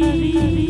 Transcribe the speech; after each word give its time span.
Hurry. 0.00 0.30
Hurry. 0.32 0.69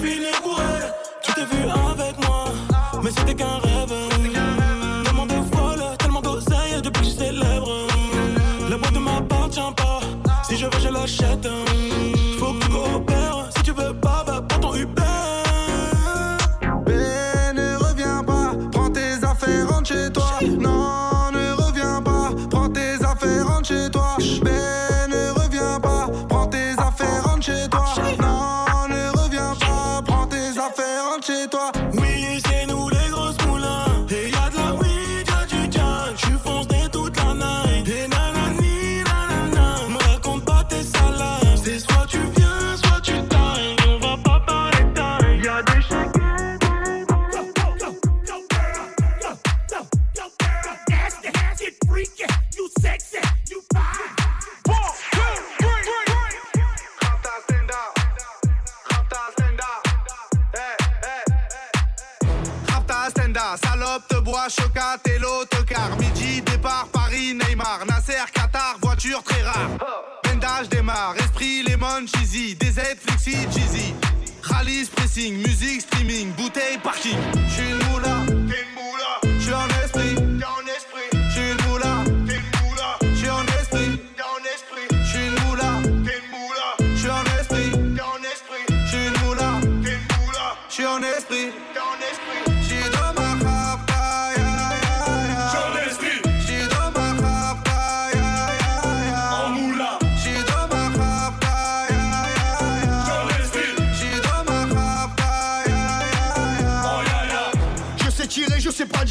Tu 0.00 1.32
t'es 1.34 1.44
vu 1.44 1.62
avec 1.68 2.16
moi. 2.26 2.44
Mais 3.02 3.10
c'était 3.10 3.34
qu'un 3.34 3.58
rêve. 3.58 3.87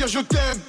Je 0.07 0.19
t'aime. 0.19 0.59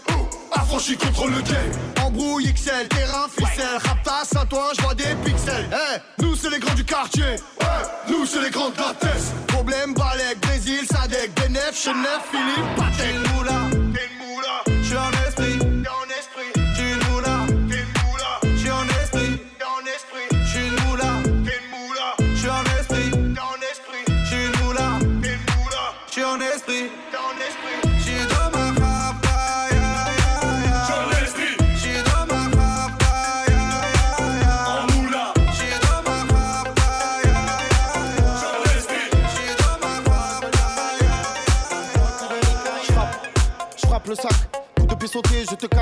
Affranchi 0.53 0.97
contre 0.97 1.27
le 1.27 1.41
game. 1.43 2.05
Embrouille 2.05 2.53
XL, 2.53 2.89
terrain 2.89 3.29
ficelle. 3.29 3.79
Raptas 3.85 4.39
à 4.41 4.45
toi, 4.47 4.71
je 4.77 4.83
vois 4.83 4.95
des 4.95 5.15
pixels. 5.25 5.69
Eh, 5.73 6.23
nous 6.23 6.35
c'est 6.35 6.51
les 6.51 6.59
grands 6.59 6.75
du 6.75 6.85
quartier. 6.85 7.23
Ouais, 7.61 7.67
nous 8.09 8.27
c'est 8.27 8.43
les 8.43 8.51
grands 8.51 8.71
de 8.71 8.79
la 8.79 8.95
tête. 8.95 9.47
Problème, 9.49 9.95
Balek, 9.95 10.41
Brésil, 10.41 10.81
Sadek, 10.91 11.33
Benef, 11.37 11.81
Chenef, 11.81 12.21
Philippe, 12.31 12.75
Patek. 12.77 13.15
moula. 13.35 14.78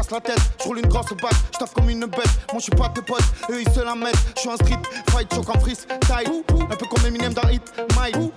Casse 0.06 0.11
la 0.11 0.20
tête. 0.20 0.41
Je 0.61 0.64
roule 0.64 0.79
une 0.79 0.87
grosse 0.87 1.12
batte, 1.23 1.35
je 1.53 1.58
taffe 1.58 1.73
comme 1.73 1.91
une 1.91 2.06
bête. 2.06 2.31
Moi, 2.53 2.58
je 2.58 2.62
suis 2.62 2.73
pas 2.73 2.88
tes 2.88 3.03
potes, 3.03 3.25
eux 3.50 3.61
ils 3.61 3.73
se 3.73 3.81
la 3.81 3.94
mettent. 3.94 4.17
Je 4.37 4.41
suis 4.41 4.50
un 4.50 4.56
street, 4.56 4.79
fight, 5.11 5.35
choc 5.35 5.49
en 5.49 5.61
frise, 5.61 5.87
taille. 6.06 6.26
Un 6.26 6.76
peu 6.76 6.87
comme 6.87 7.06
Eminem 7.06 7.32
dans 7.35 7.49
Hit, 7.49 7.62
Mile. 7.99 8.31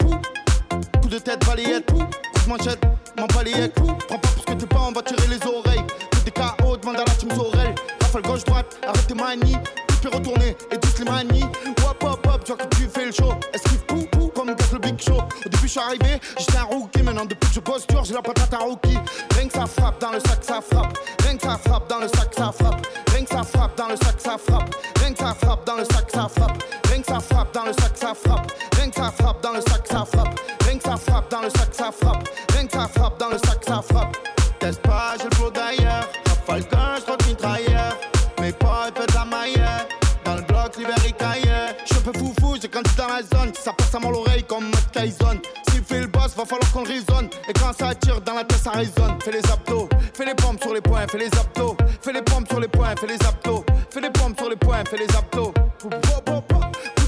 Coup 1.01 1.07
de 1.07 1.19
tête, 1.19 1.45
balayette. 1.45 1.85
Coup 1.91 1.97
de 1.97 2.49
manchette, 2.49 2.81
m'en 3.17 3.27
balayette. 3.27 3.73
Prends 3.73 4.19
pas 4.19 4.27
pour 4.27 4.43
ce 4.43 4.53
que 4.53 4.59
t'es 4.59 4.65
pas, 4.65 4.81
on 4.81 4.91
va 4.91 5.01
tirer 5.01 5.27
les 5.27 5.47
oreilles. 5.47 5.83
Coup 6.11 6.21
des 6.25 6.31
KO, 6.31 6.77
demande 6.77 6.97
à 6.97 7.05
la 7.05 7.15
team 7.15 7.29
Sorel. 7.35 7.75
Rafale 8.01 8.21
gauche-droite, 8.23 8.77
arrête 8.87 9.07
tes 9.07 9.15
manies. 9.15 9.57
Peux 10.01 10.09
retourner 10.09 10.55
et 10.71 10.77
tous 10.77 10.99
les 10.99 11.11
manies. 11.11 11.43
Hop, 11.43 12.03
hop, 12.03 12.27
hop, 12.27 12.43
tu 12.45 12.53
vois 12.53 12.65
que 12.65 12.75
tu 12.75 12.87
fais 12.87 13.07
le 13.07 13.11
show. 13.11 13.33
Esquive 13.53 13.81
pou, 13.85 14.07
pou, 14.11 14.31
comme 14.33 14.55
Gas 14.55 14.71
le 14.71 14.79
Big 14.79 14.97
Show. 14.97 15.17
Au 15.17 15.49
début, 15.49 15.63
je 15.63 15.67
suis 15.67 15.79
arrivé, 15.79 16.21
j'étais 16.37 16.57
un 16.57 16.63
rookie. 16.63 17.03
Maintenant, 17.03 17.25
depuis 17.25 17.49
que 17.49 17.55
je 17.55 17.87
dur, 17.87 18.05
j'ai 18.05 18.13
la 18.13 18.21
patate 18.21 18.53
à 18.53 18.59
rookie. 18.59 18.97
Rien 19.35 19.47
que 19.47 19.53
ça 19.53 19.65
frappe, 19.65 19.99
dans 19.99 20.11
le 20.11 20.19
sac, 20.21 20.39
ça 20.41 20.61
frappe 20.61 20.97
frappe 21.69 21.87
dans 21.87 21.99
le 21.99 22.07
sac, 22.07 22.29
ça 22.35 22.51
frappe. 22.51 22.87
Rien 23.11 23.23
que 23.23 23.29
ça 23.29 23.43
frappe 23.43 23.77
dans 23.77 23.87
le 23.87 23.95
sac, 23.95 24.15
ça 24.17 24.37
frappe. 24.37 24.75
Rien 24.99 25.13
que 25.13 25.19
ça 25.19 25.33
frappe 25.35 25.65
dans 25.65 25.75
le 25.75 25.83
sac, 25.85 26.09
ça 26.11 26.27
frappe. 26.27 26.63
Rien 26.89 27.01
que 27.01 27.07
ça 27.07 27.19
frappe 27.19 27.53
dans 27.53 27.65
le 27.65 27.73
sac, 27.73 27.91
ça 27.95 28.13
frappe. 28.15 28.51
Rien 28.75 28.89
que 28.89 28.95
ça 28.95 29.11
frappe 29.11 29.41
dans 29.43 29.53
le 29.53 29.61
sac, 29.61 29.81
ça 29.85 30.03
frappe. 30.11 30.39
Rien 30.65 30.77
que 30.77 30.83
ça 30.89 30.97
frappe 30.97 31.29
dans 31.29 31.41
le 31.41 31.49
sac, 31.49 31.69
ça 31.73 31.91
frappe. 31.91 32.27
Rien 32.53 32.65
que 32.65 32.73
ça 32.73 32.87
frappe 32.87 33.19
dans 33.19 33.29
le 33.29 33.37
sac, 33.37 33.59
ça 33.67 33.81
frappe. 33.81 34.17
Teste 34.59 34.81
pas, 34.81 35.13
j'ai 35.17 35.25
le 35.25 35.35
flow 35.35 35.51
d'ailleurs. 35.51 36.09
Rafale 36.25 36.67
qu'un, 36.67 36.95
j'trotte 36.97 37.27
mitrailleur. 37.27 37.97
Mes 38.41 38.51
potes 38.51 38.95
de 38.95 39.13
la 39.13 39.25
maillère. 39.25 39.85
Dans 40.25 40.35
le 40.35 40.41
bloc, 40.41 40.75
libéricailleur. 40.75 41.69
Je 41.85 41.99
peux 41.99 42.17
foufou, 42.17 42.57
j'ai 42.59 42.67
grandi 42.67 42.91
dans 42.97 43.07
la 43.07 43.21
zone. 43.21 43.53
Ça 43.53 43.73
passe 43.73 43.93
à 43.93 43.99
mon 43.99 44.09
l'oreille 44.09 44.43
comme 44.43 44.65
Matt 44.65 44.91
Tyson. 44.91 45.39
S'il 45.69 45.83
fait 45.83 46.01
le 46.01 46.07
boss, 46.07 46.35
va 46.35 46.45
falloir 46.45 46.71
qu'on 46.71 46.83
raisonne. 46.83 47.29
Et 47.47 47.53
quand 47.53 47.73
ça 47.77 47.93
tire 47.93 48.19
dans 48.21 48.33
la 48.33 48.43
tête, 48.43 48.61
ça 48.63 48.71
résonne. 48.71 49.19
Fais 49.23 49.31
les 49.31 49.51
abdos 49.51 49.88
fais 51.07 51.17
les 51.17 51.27
abdos. 51.27 51.75
Fais 52.01 52.13
les 52.13 52.21
pompes 52.21 52.47
sur 52.47 52.59
les 52.59 52.67
points, 52.67 52.95
fais 52.99 53.07
les 53.07 53.27
abdos. 53.27 53.63
Fais 53.89 54.01
les 54.01 54.09
pompes 54.09 54.37
sur 54.37 54.49
les 54.49 54.55
points, 54.55 54.83
fais 54.89 54.97
les 54.97 55.15
abdos. 55.15 55.53
Coup 55.79 55.89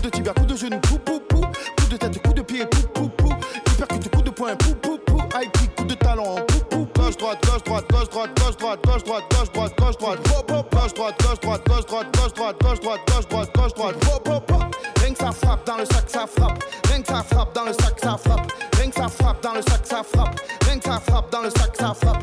de 0.01 0.09
tibia, 0.09 0.33
coup 0.33 0.45
de 0.45 0.55
genou, 0.55 0.79
pou 0.79 0.97
pou 0.99 1.19
pou. 1.19 1.41
Coup 1.41 1.87
de 1.89 1.97
tête, 1.97 2.21
coup 2.21 2.33
de 2.33 2.41
pied, 2.41 2.65
pou 2.65 2.87
pou 2.93 3.09
pou. 3.09 3.29
Hypercute, 3.69 4.09
coup 4.09 4.21
de 4.21 4.31
poing, 4.31 4.55
pou 4.55 4.73
pou 4.75 4.97
pou. 4.97 5.17
High 5.35 5.51
kick, 5.51 5.75
coup 5.75 5.85
de 5.85 5.93
talon, 5.95 6.35
pou 6.47 6.59
pou. 6.69 6.87
Gauche 6.95 7.17
droite, 7.17 7.45
gauche 7.45 7.63
droite, 7.63 7.85
gauche 7.91 8.09
droite, 8.09 8.31
gauche 8.39 8.57
droite, 8.57 8.81
gauche 8.85 9.03
droite, 9.03 9.23
gauche 9.35 9.51
droite, 9.51 9.75
gauche 9.77 9.97
droite. 9.97 10.61
Gauche 10.71 10.93
droite, 10.93 11.15
gauche 11.21 11.39
droite, 11.39 12.11
gauche 12.15 12.33
droite, 12.33 12.57
gauche 12.61 12.79
droite, 12.79 13.01
gauche 13.07 13.27
droite, 13.27 13.53
gauche 13.53 13.73
droite, 13.73 13.95
gauche 14.25 14.45
droite. 14.47 14.75
Rien 15.01 15.13
que 15.13 15.19
ça 15.19 15.31
frappe 15.31 15.65
dans 15.65 15.77
le 15.77 15.85
sac, 15.85 16.09
ça 16.09 16.25
frappe. 16.27 16.63
Rien 16.87 17.01
que 17.01 17.07
ça 17.07 17.23
frappe 17.23 17.53
dans 17.53 17.65
le 17.65 17.73
sac, 17.73 17.99
ça 18.01 18.17
frappe. 18.17 18.51
Rien 18.77 18.89
que 18.89 18.95
ça 18.95 19.09
frappe 19.09 19.43
dans 19.43 19.53
le 19.53 19.61
sac, 19.61 19.81
ça 19.83 20.03
frappe. 20.03 20.39
Rien 20.65 20.79
que 20.79 20.85
ça 20.85 20.99
frappe 20.99 21.31
dans 21.31 21.41
le 21.41 21.49
sac, 21.49 21.75
ça 21.77 21.93
frappe. 21.93 22.20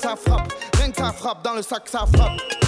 ça 0.00 0.16
frappe, 0.16 0.52
rien 0.78 0.90
que 0.90 0.96
ça 0.96 1.12
frappe, 1.12 1.44
dans 1.44 1.54
le 1.54 1.62
sac 1.62 1.82
ça 1.86 2.04
frappe. 2.12 2.59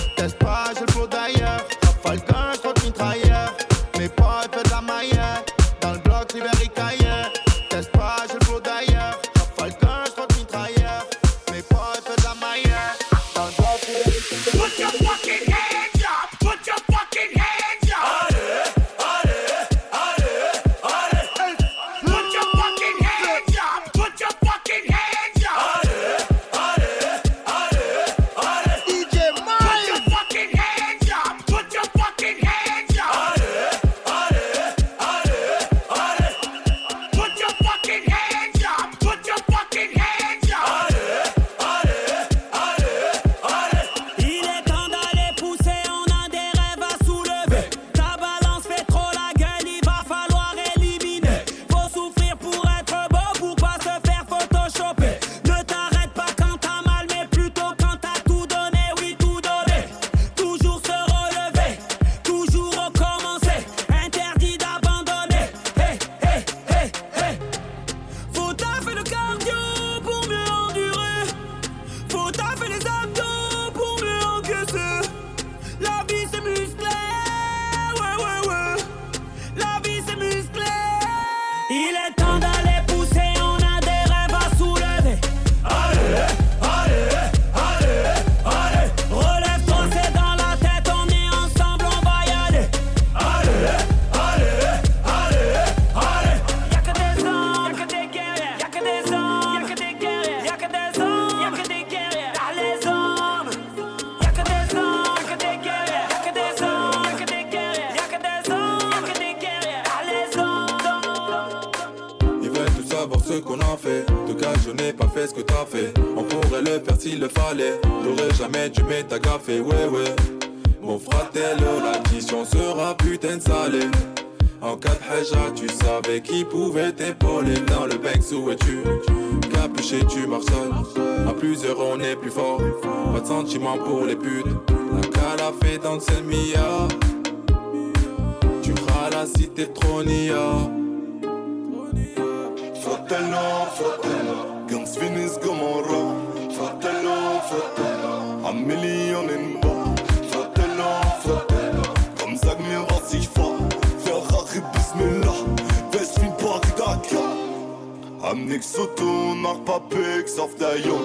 nix 158.53 158.73
zu 158.73 158.85
tun, 158.97 159.41
mach 159.41 159.65
paar 159.65 159.81
Picks 159.89 160.39
auf 160.39 160.55
der 160.57 160.77
Jung. 160.79 161.01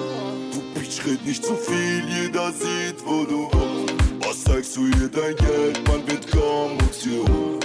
Du 0.52 0.60
Bitch, 0.74 1.04
red 1.06 1.24
nicht 1.24 1.42
zu 1.42 1.54
viel, 1.54 2.04
jeder 2.06 2.52
sieht, 2.52 2.98
wo 3.06 3.24
du 3.24 3.48
wohnst. 3.52 3.94
Was 4.20 4.44
zeigst 4.44 4.76
du 4.76 4.86
ihr 4.86 5.08
dein 5.08 5.34
Geld, 5.36 5.80
man 5.88 6.06
wird 6.06 6.30
kaum 6.30 6.72
uns 6.72 7.02
hier 7.02 7.22
um. 7.22 7.58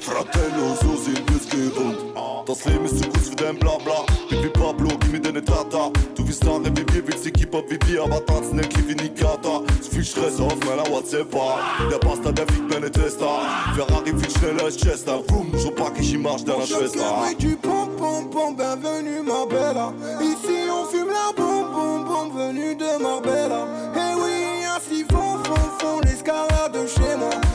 Fratello, 0.00 0.66
so 0.82 0.96
sind 0.96 1.22
wir's 1.30 1.48
gewohnt. 1.48 2.25
Das 2.46 2.64
Leben 2.64 2.84
ist 2.84 3.02
zu 3.02 3.08
kurz 3.10 3.28
für 3.30 3.34
dein 3.34 3.58
Blabla. 3.58 4.06
Bin 4.30 4.44
wie 4.44 4.48
Pablo, 4.48 4.88
gib 5.00 5.10
mir 5.10 5.20
deine 5.20 5.44
Tata. 5.44 5.90
Du 6.14 6.24
willst 6.26 6.46
andere 6.46 6.72
wie 6.76 6.94
wir, 6.94 7.08
willst 7.08 7.24
die 7.24 7.32
Kipper 7.32 7.60
wie 7.68 7.78
wir, 7.88 8.04
aber 8.04 8.24
tanzen 8.24 8.58
den 8.58 8.68
Kiwi 8.68 8.94
Nikata. 8.94 9.62
Zu 9.82 9.90
viel 9.90 10.04
Stress 10.04 10.38
auf 10.38 10.54
meiner 10.64 10.88
WhatsApp-Bar. 10.88 11.58
Der 11.90 11.98
Bastard, 11.98 12.38
der 12.38 12.46
fliegt 12.46 12.72
meine 12.72 12.88
Tester. 12.88 13.40
Ferrari 13.74 14.14
viel 14.16 14.30
schneller 14.30 14.62
als 14.62 14.76
Chester. 14.76 15.20
Vroom, 15.26 15.58
so 15.58 15.72
pack 15.72 15.94
ich 15.98 16.14
im 16.14 16.24
Arsch 16.24 16.44
deiner 16.44 16.64
Schwester. 16.64 17.04
du 17.36 17.56
pom 17.56 17.96
pom 17.96 18.30
pom, 18.30 18.56
bienvenue 18.56 19.24
ma 19.24 19.44
bella. 19.44 19.92
Ici 20.20 20.70
on 20.70 20.86
fume 20.86 21.10
la 21.10 21.32
bombe, 21.34 21.72
bombe, 21.72 22.06
bombe, 22.06 22.32
venue 22.38 22.76
de 22.76 23.02
Marbella. 23.02 23.66
Eh 23.96 24.14
oui, 24.14 24.64
ainsi 24.72 25.04
font, 25.10 25.42
font, 25.42 25.70
font 25.80 26.00
l'escalade 26.04 26.78
chez 26.94 27.16
moi. 27.18 27.45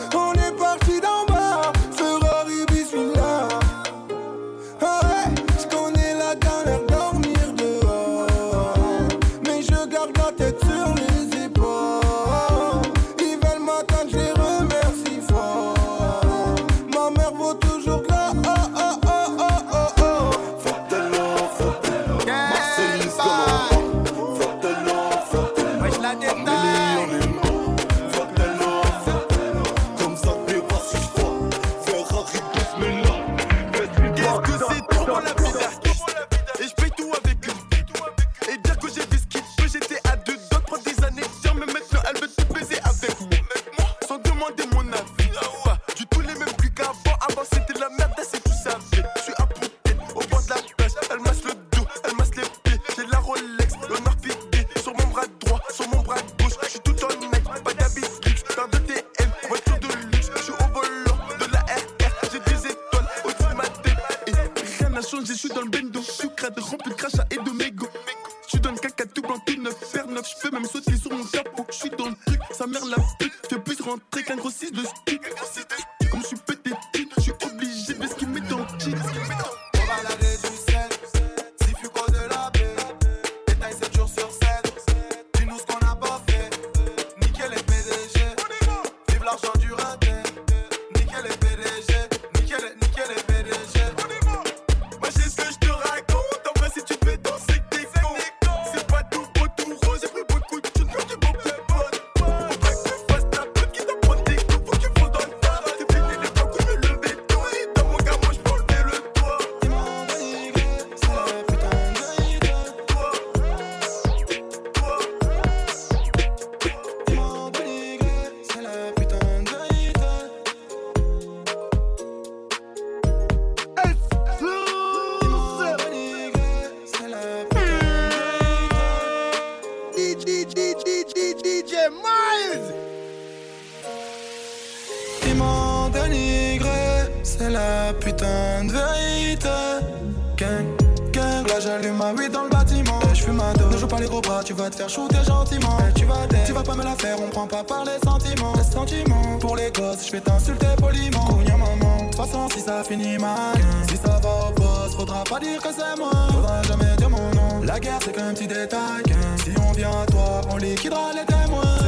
Faire, 147.68 147.78
on 147.80 147.86
prend 147.86 147.86
pas 147.86 147.86
par 147.86 147.86
les 147.86 148.00
sentiments. 148.04 148.54
Les 148.56 148.64
sentiments, 148.64 149.40
pour 149.40 149.56
les 149.56 149.72
gosses, 149.72 150.08
je 150.08 150.12
vais 150.12 150.22
t'insulter 150.22 150.68
poliment. 150.78 151.26
Cogna 151.26 151.58
maman, 151.58 151.98
de 151.98 152.06
toute 152.06 152.16
façon 152.16 152.50
si 152.50 152.60
ça 152.62 152.84
finit 152.84 153.18
mal. 153.18 153.56
Si 153.90 153.98
ça 153.98 154.20
va 154.22 154.50
au 154.50 154.54
poste, 154.54 154.96
faudra 154.96 155.24
pas 155.24 155.40
dire 155.40 155.62
que 155.62 155.70
c'est 155.70 156.00
moi. 156.00 156.12
Faudra 156.32 156.62
jamais 156.64 156.96
dire 156.98 157.10
mon 157.10 157.32
nom. 157.32 157.64
La 157.64 157.80
guerre 157.80 158.00
c'est 158.04 158.14
qu'un 158.14 158.34
petit 158.34 158.48
détail. 158.48 159.04
Si 159.44 159.52
on 159.58 159.72
vient 159.74 159.92
à 159.92 160.06
toi, 160.06 160.42
on 160.50 160.58
liquidera 160.58 161.12
les 161.14 161.26
témoins. 161.26 161.81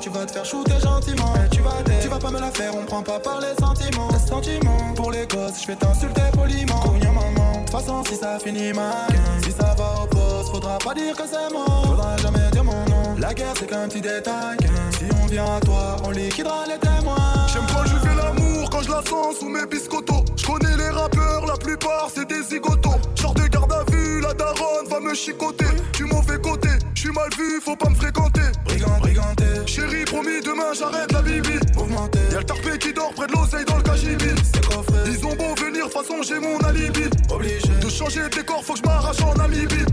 Tu 0.00 0.08
vas 0.10 0.24
te 0.24 0.32
faire 0.32 0.44
shooter 0.44 0.80
gentiment. 0.80 1.34
Tu 1.50 1.60
vas 1.60 1.82
tu 2.00 2.08
vas 2.08 2.18
pas 2.18 2.30
me 2.30 2.40
la 2.40 2.50
faire, 2.50 2.74
on 2.74 2.84
prend 2.84 3.02
pas 3.02 3.18
par 3.18 3.40
les 3.40 3.54
sentiments. 3.60 4.08
Les 4.12 4.26
sentiments, 4.26 4.94
pour 4.94 5.10
les 5.10 5.26
gosses, 5.26 5.62
je 5.62 5.66
vais 5.66 5.76
t'insulter 5.76 6.22
poliment. 6.32 6.80
Cogna 6.80 7.12
maman, 7.12 7.52
de 7.52 7.58
toute 7.58 7.70
façon 7.70 8.02
si 8.04 8.16
ça 8.16 8.38
finit 8.38 8.72
mal. 8.72 9.08
Si 9.42 9.52
ça 9.52 9.74
va 9.76 10.02
au 10.02 10.06
poste, 10.06 10.50
faudra 10.52 10.78
pas 10.78 10.94
dire 10.94 11.14
que 11.14 11.24
c'est 11.26 11.52
moi. 11.52 11.66
Faudra 11.84 12.16
jamais 12.18 12.50
dire 12.52 12.64
mon 12.64 12.84
nom. 12.86 13.16
La 13.18 13.34
guerre 13.34 13.54
c'est 13.58 13.66
qu'un 13.66 13.88
petit 13.88 14.00
détail. 14.00 14.56
Si 14.98 15.04
on 15.22 15.26
vient 15.26 15.56
à 15.56 15.60
toi, 15.60 15.96
on 16.04 16.10
liquidera 16.10 16.64
les 16.66 16.78
témoins. 16.78 17.46
J'aime 17.52 17.66
quand 17.72 17.84
je 17.84 17.96
fais 17.96 18.14
l'amour, 18.14 18.70
quand 18.70 18.82
je 18.82 18.90
la 18.90 19.02
sens 19.02 19.38
sous 19.40 19.48
mes 19.48 19.66
biscottos. 19.66 20.24
Je 20.36 20.46
connais 20.46 20.76
les 20.76 20.88
rappeurs, 20.88 21.44
la 21.46 21.56
plupart 21.56 22.08
c'est 22.14 22.26
des 22.26 22.42
zigotos. 22.42 23.00
Genre 23.16 23.34
de 23.34 23.46
garde 23.46 23.72
à 23.72 23.84
vue, 23.90 24.20
la 24.20 24.32
daronne 24.32 24.86
va 24.88 25.00
me 25.00 25.14
chicoter. 25.14 25.66
Tu 25.92 26.04
mauvais 26.04 26.38
côté, 26.38 26.70
je 26.94 27.00
suis 27.00 27.12
mal 27.12 27.28
vu, 27.36 27.60
faut 27.60 27.76
pas 27.76 27.90
me 27.90 27.96
fréquenter. 27.96 28.40
Brigand, 28.86 29.34
Chérie, 29.66 30.04
promis, 30.04 30.40
demain 30.44 30.72
j'arrête 30.78 31.10
la 31.12 31.22
bibi. 31.22 31.58
mouvementé. 31.76 32.18
Y'a 32.30 32.38
le 32.38 32.44
tarpé 32.44 32.78
qui 32.78 32.92
dort 32.92 33.10
près 33.12 33.26
de 33.26 33.32
l'oseille 33.32 33.64
dans 33.64 33.76
le 33.76 33.82
cagibi. 33.82 34.26
C'est 34.52 34.64
coffré, 34.66 34.94
Ils 35.06 35.24
ont 35.26 35.34
beau 35.34 35.54
venir, 35.56 35.88
façon 35.90 36.22
j'ai 36.22 36.38
mon 36.38 36.58
alibi. 36.60 37.04
obligé. 37.30 37.68
De 37.80 37.88
changer 37.88 38.22
de 38.22 38.28
décor, 38.28 38.62
faut 38.64 38.74
que 38.74 38.78
je 38.80 38.84
m'arrache 38.84 39.20
en 39.22 39.34
Namibie. 39.34 39.84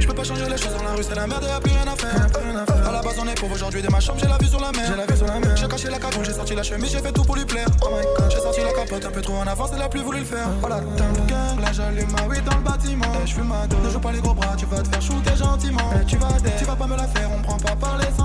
Je 0.00 0.06
peux 0.06 0.14
pas 0.14 0.24
changer 0.24 0.44
les 0.48 0.56
choses 0.56 0.74
dans 0.76 0.82
la 0.84 0.92
rue, 0.94 1.02
c'est 1.02 1.14
la 1.14 1.26
merde, 1.26 1.44
y'a 1.44 1.60
plus 1.60 1.70
rien 1.72 1.92
à 1.92 1.96
faire. 1.96 2.88
À 2.88 2.92
la 2.92 3.02
base, 3.02 3.16
on 3.22 3.28
est 3.28 3.38
pauvre 3.38 3.54
aujourd'hui 3.54 3.82
de 3.82 3.88
ma 3.88 4.00
chambre, 4.00 4.18
j'ai 4.20 4.28
la 4.28 4.38
vue 4.38 4.46
sur 4.46 4.60
la 4.60 4.72
mer. 4.72 4.84
J'ai 4.86 4.96
la 4.96 5.06
vue 5.06 5.16
sur 5.16 5.26
la 5.26 5.38
mer. 5.38 5.56
J'ai 5.56 5.68
caché 5.68 5.88
la 5.90 5.98
cagoule, 5.98 6.24
j'ai 6.24 6.32
sorti 6.32 6.54
la 6.54 6.62
chemise, 6.62 6.90
j'ai 6.90 6.98
fait 7.00 7.12
tout 7.12 7.22
pour 7.22 7.36
lui 7.36 7.44
plaire. 7.44 7.66
Oh 7.82 7.88
my 7.92 8.02
god, 8.18 8.30
j'ai 8.30 8.40
sorti 8.40 8.60
la 8.62 8.72
capote 8.72 9.04
un 9.04 9.10
peu 9.10 9.20
trop 9.20 9.34
en 9.36 9.46
avance, 9.46 9.70
elle 9.74 9.82
a 9.82 9.88
plus 9.88 10.00
voulu 10.00 10.20
le 10.20 10.24
faire. 10.24 10.46
Oh 10.62 10.68
la 10.68 10.80
dingue, 10.80 11.26
gang, 11.28 11.60
là 11.60 11.72
j'allume 11.72 12.10
ma 12.12 12.26
weed 12.26 12.44
dans 12.44 12.56
le 12.56 12.62
bâtiment. 12.62 13.06
Je 13.26 13.34
fume 13.34 13.48
ma 13.48 13.66
ne 13.66 13.90
joue 13.90 14.00
pas 14.00 14.12
les 14.12 14.20
gros 14.20 14.34
bras, 14.34 14.54
tu 14.56 14.66
vas 14.66 14.82
te 14.82 14.88
faire 14.88 15.02
shooter 15.02 15.36
gentiment. 15.36 15.90
Tu 16.06 16.16
vas 16.16 16.28
tu 16.58 16.64
vas 16.64 16.76
pas 16.76 16.86
me 16.86 16.96
la 16.96 17.06
faire, 17.08 17.30
on 17.36 17.42
prend 17.42 17.56
pas 17.58 17.76
par 17.76 17.98
les 17.98 18.21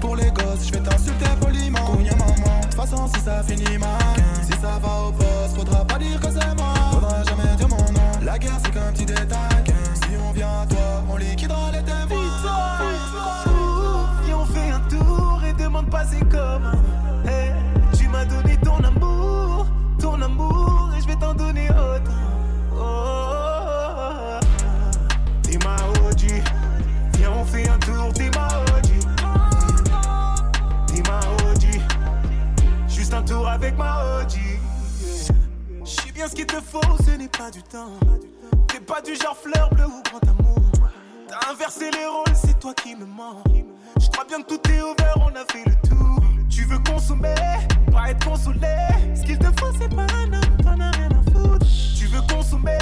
pour 0.00 0.16
les 0.16 0.30
gosses, 0.30 0.66
je 0.66 0.72
vais 0.72 0.80
t'insulter 0.80 1.24
poliment. 1.40 1.84
Cogna 1.86 2.14
maman, 2.16 2.60
de 2.60 2.66
toute 2.66 2.74
façon 2.74 3.08
si 3.14 3.20
ça 3.20 3.42
finit 3.42 3.78
mal. 3.78 3.98
Si 4.42 4.52
ça 4.60 4.78
va 4.82 5.08
au 5.08 5.12
poste, 5.12 5.56
faudra 5.56 5.84
pas 5.84 5.98
dire 5.98 6.20
que 6.20 6.26
c'est 6.26 6.54
moi. 6.56 6.74
Faudra 6.92 7.22
jamais 7.24 7.56
dire 7.56 7.68
mon 7.68 7.76
nom. 7.76 8.10
La 8.22 8.38
guerre 8.38 8.58
c'est 8.62 8.70
qu'un 8.70 8.92
petit 8.92 9.06
détail. 9.06 9.64
Si 9.94 10.16
on 10.28 10.32
vient 10.32 10.60
à 10.62 10.66
toi, 10.66 11.04
on 11.08 11.16
liquidera 11.16 11.70
les 11.72 11.82
témoins. 11.82 12.40
Viens, 14.24 14.38
on 14.38 14.46
fait 14.46 14.70
un 14.70 14.80
tour 14.80 15.40
et 15.48 15.52
demande 15.54 15.88
pas 15.88 16.04
c'est 16.04 16.28
comment. 16.28 16.78
Ce 36.30 36.36
qu'il 36.36 36.46
te 36.46 36.60
faut, 36.60 36.80
ce 37.04 37.10
n'est 37.10 37.28
pas 37.28 37.50
du 37.50 37.62
temps. 37.62 37.98
T'es 38.68 38.78
pas 38.78 39.00
du 39.00 39.16
genre 39.16 39.36
fleur 39.36 39.68
bleue 39.74 39.86
ou 39.86 40.00
grand 40.04 40.22
amour. 40.30 40.62
T'as 41.28 41.50
inversé 41.50 41.90
les 41.90 42.06
rôles, 42.06 42.34
c'est 42.34 42.58
toi 42.60 42.72
qui 42.74 42.94
me 42.94 43.04
mens. 43.04 43.42
Je 44.00 44.08
crois 44.10 44.24
bien 44.24 44.40
que 44.42 44.54
tout 44.54 44.70
est 44.70 44.80
ouvert, 44.80 45.16
on 45.16 45.34
a 45.34 45.44
fait 45.50 45.64
le 45.66 45.88
tour. 45.88 46.20
Tu 46.48 46.64
veux 46.64 46.78
consommer, 46.78 47.34
pas 47.90 48.10
être 48.10 48.24
consolé. 48.24 48.76
Ce 49.16 49.22
qu'il 49.22 49.38
te 49.38 49.46
faut, 49.58 49.72
c'est 49.78 49.88
pas 49.88 50.06
un 50.14 50.32
homme, 50.32 50.56
t'en 50.62 50.78
as 50.80 50.90
rien 50.92 51.08
à 51.10 51.30
foutre. 51.32 51.66
Tu 51.98 52.06
veux 52.06 52.22
consommer, 52.32 52.78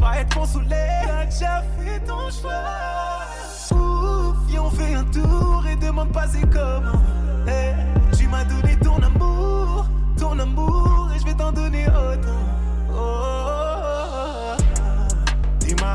pas 0.00 0.20
être 0.20 0.34
consolé. 0.34 0.86
T'as 1.06 1.24
déjà 1.26 1.62
fait 1.78 2.00
ton 2.00 2.30
choix. 2.30 2.64
Ouf, 3.72 4.36
viens, 4.46 4.62
on 4.62 4.70
fait 4.70 4.94
un 4.94 5.04
tour 5.04 5.64
et 5.70 5.76
demande 5.76 6.12
pas 6.12 6.28
c'est 6.28 6.48
comment. 6.50 7.02
Hey, 7.46 7.74
tu 8.16 8.26
m'as 8.26 8.44
donné 8.44 8.78
ton 8.78 8.96
amour, 9.02 9.86
ton 10.18 10.38
amour, 10.38 11.10
et 11.14 11.18
je 11.18 11.26
vais 11.26 11.34
t'en 11.34 11.52
donner 11.52 11.86
autant. 11.88 12.65
Oh, 12.96 14.56
t'es 15.58 15.74
ma. 15.80 15.92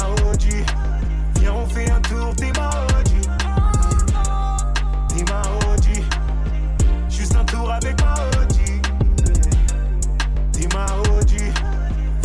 Viens, 1.39 1.53
on 1.53 1.65
fait 1.67 1.89
un 1.89 2.01
tour, 2.01 2.35
t'es 2.35 2.51
ma 2.57 2.69
OG. 2.69 3.11
T'es 5.09 5.23
ma. 5.31 5.41
Juste 7.09 7.35
un 7.35 7.45
tour 7.45 7.71
avec 7.71 7.99
ma 8.01 8.13
OG. 8.13 8.81
T'es 10.53 10.67
ma. 10.73 10.85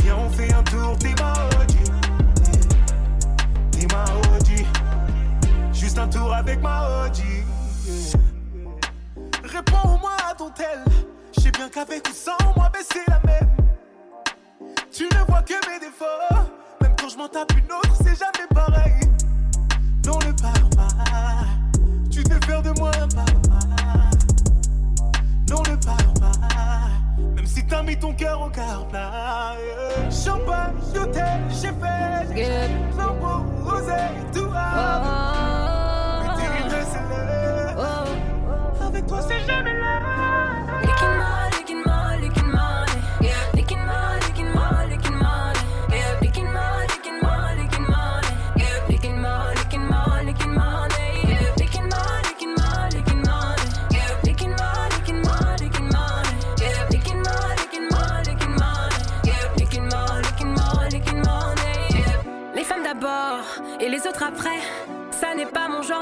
Viens, 0.02 0.16
on 0.16 0.30
fait 0.30 0.52
un 0.52 0.62
tour, 0.62 0.98
t'es 0.98 1.14
ma 1.20 1.32
OG. 1.32 1.74
T'es. 3.72 3.86
Juste 5.72 5.98
un 5.98 6.08
tour 6.08 6.32
avec 6.34 6.60
ma 6.60 7.06
OG. 7.06 7.22
Réponds-moi 9.44 10.12
à 10.30 10.34
ton 10.34 10.50
tel. 10.50 10.84
Je 11.34 11.40
sais 11.40 11.50
bien 11.50 11.68
qu'avec 11.68 12.08
ou 12.08 12.12
sans 12.12 12.36
moi, 12.56 12.70
mais 12.72 12.82
c'est 12.82 13.08
la 13.08 13.20
même. 13.24 13.55
Tu 14.96 15.04
ne 15.04 15.24
vois 15.26 15.42
que 15.42 15.52
mes 15.52 15.78
défauts. 15.78 16.06
Même 16.80 16.94
quand 16.98 17.10
je 17.10 17.18
m'en 17.18 17.28
tape 17.28 17.52
une 17.52 17.70
autre, 17.70 17.94
c'est 18.02 18.18
jamais 18.18 18.48
pareil. 18.54 18.94
Non, 20.06 20.18
le 20.26 20.34
parma. 20.34 20.88
Tu 22.10 22.24
te 22.24 22.42
faire 22.46 22.62
de 22.62 22.70
moi 22.78 22.90
un 23.02 23.08
parma. 23.08 23.58
Non, 25.50 25.62
le 25.70 25.76
parma. 25.76 26.32
Même 27.34 27.46
si 27.46 27.66
t'as 27.66 27.82
mis 27.82 27.98
ton 27.98 28.14
cœur 28.14 28.40
au 28.40 28.48
quart 28.48 28.86
Champagne, 30.10 30.72
hôtel, 30.98 31.42
j'ai 31.50 31.68
fait. 31.68 32.64
Flambeau, 32.94 33.44
tout 34.32 34.46
oh, 34.46 34.54
oh, 37.76 37.92
oh, 38.80 38.86
Avec 38.86 39.06
toi, 39.06 39.20
c'est 39.20 39.44
jamais 39.46 39.75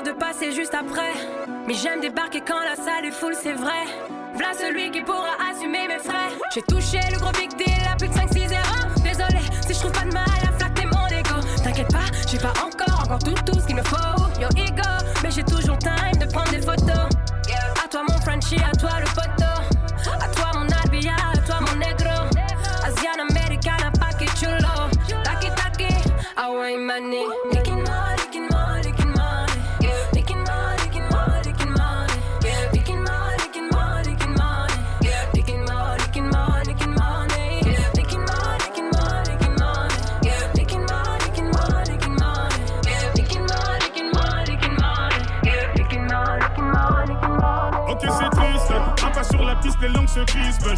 de 0.04 0.12
passer 0.12 0.52
juste 0.52 0.74
après. 0.74 1.14
Mais 1.66 1.74
j'aime 1.74 2.00
débarquer 2.00 2.42
quand 2.46 2.60
la 2.62 2.76
salle 2.76 3.06
est 3.06 3.10
full, 3.10 3.34
c'est 3.34 3.54
vrai. 3.54 3.84
V'là 4.36 4.52
celui 4.52 4.90
qui 4.90 5.00
pourra 5.00 5.30
assumer 5.50 5.88
mes 5.88 5.98
frais. 5.98 6.30
J'ai 6.54 6.62
touché 6.62 7.00
le 7.10 7.18
gros 7.18 7.32
big 7.32 7.50
deal 7.56 7.82
à 7.90 7.96
plus 7.96 8.08
de 8.08 8.14
5-6 8.14 8.52
erreurs. 8.52 8.88
Désolé 9.02 9.40
si 9.66 9.74
je 9.74 9.78
trouve 9.78 9.92
pas 9.92 10.04
de 10.04 10.12
mal 10.12 10.24
à 10.46 10.52
flatter 10.58 10.86
mon 10.86 11.06
ego. 11.06 11.46
T'inquiète 11.62 11.92
pas, 11.92 12.06
j'ai 12.28 12.38
pas 12.38 12.52
encore, 12.62 13.04
encore 13.04 13.18
tout, 13.18 13.34
tout 13.46 13.58
ce 13.58 13.66
qu'il 13.66 13.76
me 13.76 13.82
faut. 13.82 14.23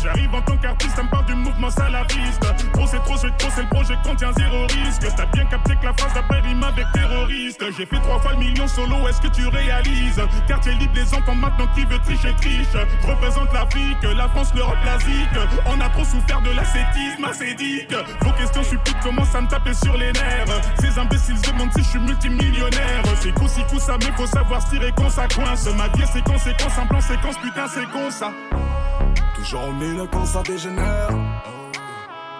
J'arrive 0.03 0.35
en 0.35 0.43
tant 0.43 0.57
qu'artiste, 0.57 0.97
ça 0.97 1.03
me 1.03 1.09
parle 1.09 1.27
du 1.27 1.35
mouvement 1.35 1.71
salafiste. 1.71 2.41
Trop 2.73 2.87
c'est 2.87 2.99
trop, 2.99 3.17
c'est 3.17 3.37
trop, 3.39 3.49
c'est 3.55 3.63
le 3.63 3.69
projet 3.69 3.95
contient 4.05 4.33
zéro 4.37 4.67
risque. 4.67 5.07
T'as 5.17 5.27
bien 5.27 5.45
capté 5.47 5.75
que 5.77 5.85
la 5.85 5.93
phrase 5.93 6.15
d'après 6.15 6.41
rime 6.41 6.63
avec 6.63 6.87
terroriste. 6.93 7.65
J'ai 7.77 7.87
fait 7.87 8.01
trois 8.01 8.21
fois 8.21 8.33
le 8.33 8.39
million 8.39 8.67
solo, 8.67 9.09
est-ce 9.09 9.21
que 9.21 9.29
tu 9.29 9.47
réalises? 9.49 10.21
Quartier 10.47 10.73
libre, 10.75 10.95
les 10.95 11.15
enfants 11.15 11.35
maintenant 11.35 11.67
qui 11.75 11.85
veut 11.85 11.99
tricher, 12.01 12.35
triche 12.37 12.77
représente 13.07 13.53
l'Afrique, 13.53 14.03
la 14.03 14.29
France, 14.29 14.53
l'Europe, 14.55 14.77
l'Asie 14.85 15.27
On 15.67 15.81
a 15.81 15.89
trop 15.89 16.05
souffert 16.05 16.41
de 16.43 16.51
l'ascétisme 16.51 17.25
acédique 17.25 17.95
Vos 18.21 18.33
questions 18.33 18.63
suppliquent 18.63 19.01
commencent 19.01 19.35
à 19.35 19.41
me 19.41 19.49
taper 19.49 19.75
sur 19.75 19.97
les 19.97 20.13
nerfs. 20.13 20.47
Ces 20.81 20.99
imbéciles 20.99 21.41
demandent 21.43 21.73
si 21.75 21.83
je 21.83 21.89
suis 21.89 21.99
multimillionnaire. 22.01 23.03
C'est 23.21 23.33
coup 23.33 23.49
si 23.49 23.63
coup 23.65 23.79
ça, 23.81 23.97
mais 24.01 24.13
faut 24.17 24.27
savoir 24.27 24.63
se 24.63 24.71
tirer 24.71 24.93
quand 24.97 25.11
ça 25.11 25.27
coince. 25.29 25.69
Ma 25.77 25.89
vie 25.89 26.05
c'est 26.13 26.25
conséquence, 26.25 26.79
un 26.79 26.87
plan 26.87 27.01
séquence, 27.01 27.39
putain 27.39 27.67
c'est 27.69 27.87
con 27.91 28.11
ça 28.11 28.33
Toujours 29.37 29.69
au 29.69 29.73
milieu 29.73 30.07
quand 30.07 30.25
ça 30.25 30.43
dégénère. 30.43 31.11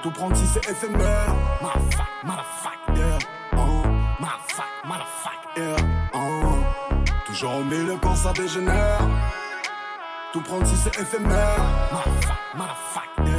Tout 0.03 0.11
prendre 0.11 0.35
si 0.35 0.47
c'est 0.47 0.67
éphémère. 0.71 1.35
Motherfuck, 1.61 2.07
motherfuck, 2.25 2.97
yeah. 2.97 3.19
Oh, 3.53 3.83
motherfuck, 4.19 4.73
motherfuck, 4.87 5.41
yeah. 5.59 5.77
Oh. 6.15 6.57
Toujours 7.27 7.57
au 7.57 7.65
milieu 7.65 7.97
quand 8.01 8.17
ça 8.17 8.33
dégénère. 8.33 9.01
Tout 10.33 10.41
prendre 10.41 10.67
si 10.67 10.77
c'est 10.77 10.99
éphémère. 10.99 11.59
Motherfuck, 11.93 12.39
motherfuck, 12.55 13.11
yeah. 13.27 13.36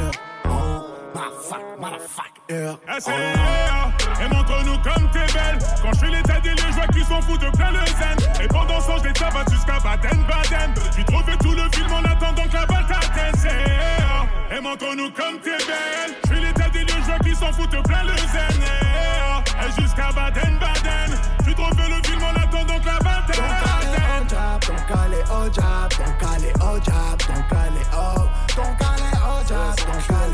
Oh, 1.50 1.80
motherfuck, 1.80 1.80
motherfuck, 1.80 2.32
yeah. 2.50 2.76
SR, 3.00 4.22
et 4.22 4.28
montre-nous 4.28 4.78
comme 4.82 5.10
t'es 5.10 5.32
belle. 5.32 5.58
Quand 5.82 5.92
je 5.94 5.98
fais 5.98 6.10
l'état 6.10 6.40
des 6.40 6.50
lieux, 6.50 6.68
je 6.68 6.74
vois 6.74 6.86
qu'ils 6.88 7.04
s'en 7.04 7.22
foutent 7.22 7.40
de 7.40 7.50
plein 7.56 7.70
le 7.70 7.86
zen. 7.86 8.18
Et 8.42 8.48
pendant 8.48 8.80
ce 8.80 8.86
temps, 8.86 8.98
je 8.98 9.04
les 9.04 9.12
tabasse 9.14 9.50
jusqu'à 9.50 9.78
Baden-Baden. 9.80 10.74
J'ai 10.94 11.04
trop 11.04 11.22
fait 11.22 11.36
tout 11.38 11.52
le 11.52 11.62
film 11.74 11.92
en 11.92 12.04
attendant 12.04 12.42
que 12.42 12.54
la 12.54 12.66
balle 12.66 12.86
t'atteigne. 12.86 13.34
SR, 13.34 14.56
et 14.56 14.60
montre-nous 14.60 15.10
comme 15.12 15.38
t'es 15.42 15.56
belle. 15.56 16.16
Je 16.24 16.28
fais 16.28 16.40
l'état 16.40 16.68
des 16.68 16.80
lieux, 16.80 17.00
je 17.00 17.06
vois 17.06 17.18
qu'ils 17.20 17.36
s'en 17.36 17.52
foutent 17.52 17.72
de 17.72 17.80
plein 17.80 18.02
le 18.02 18.16
zen. 18.16 18.62
Et 19.64 19.80
jusqu'à 19.80 20.12
Baden-Baden. 20.12 21.18
J'ai 21.46 21.54
trop 21.54 21.74
fait 21.74 21.88
le 21.88 22.06
film 22.06 22.22
en 22.24 22.34
attendant 22.42 22.78
que 22.78 22.86
la 22.86 22.98
balle 22.98 23.24
t'atteigne. 23.26 23.68
Call 24.88 25.12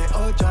it 0.00 0.12
au 0.14 0.43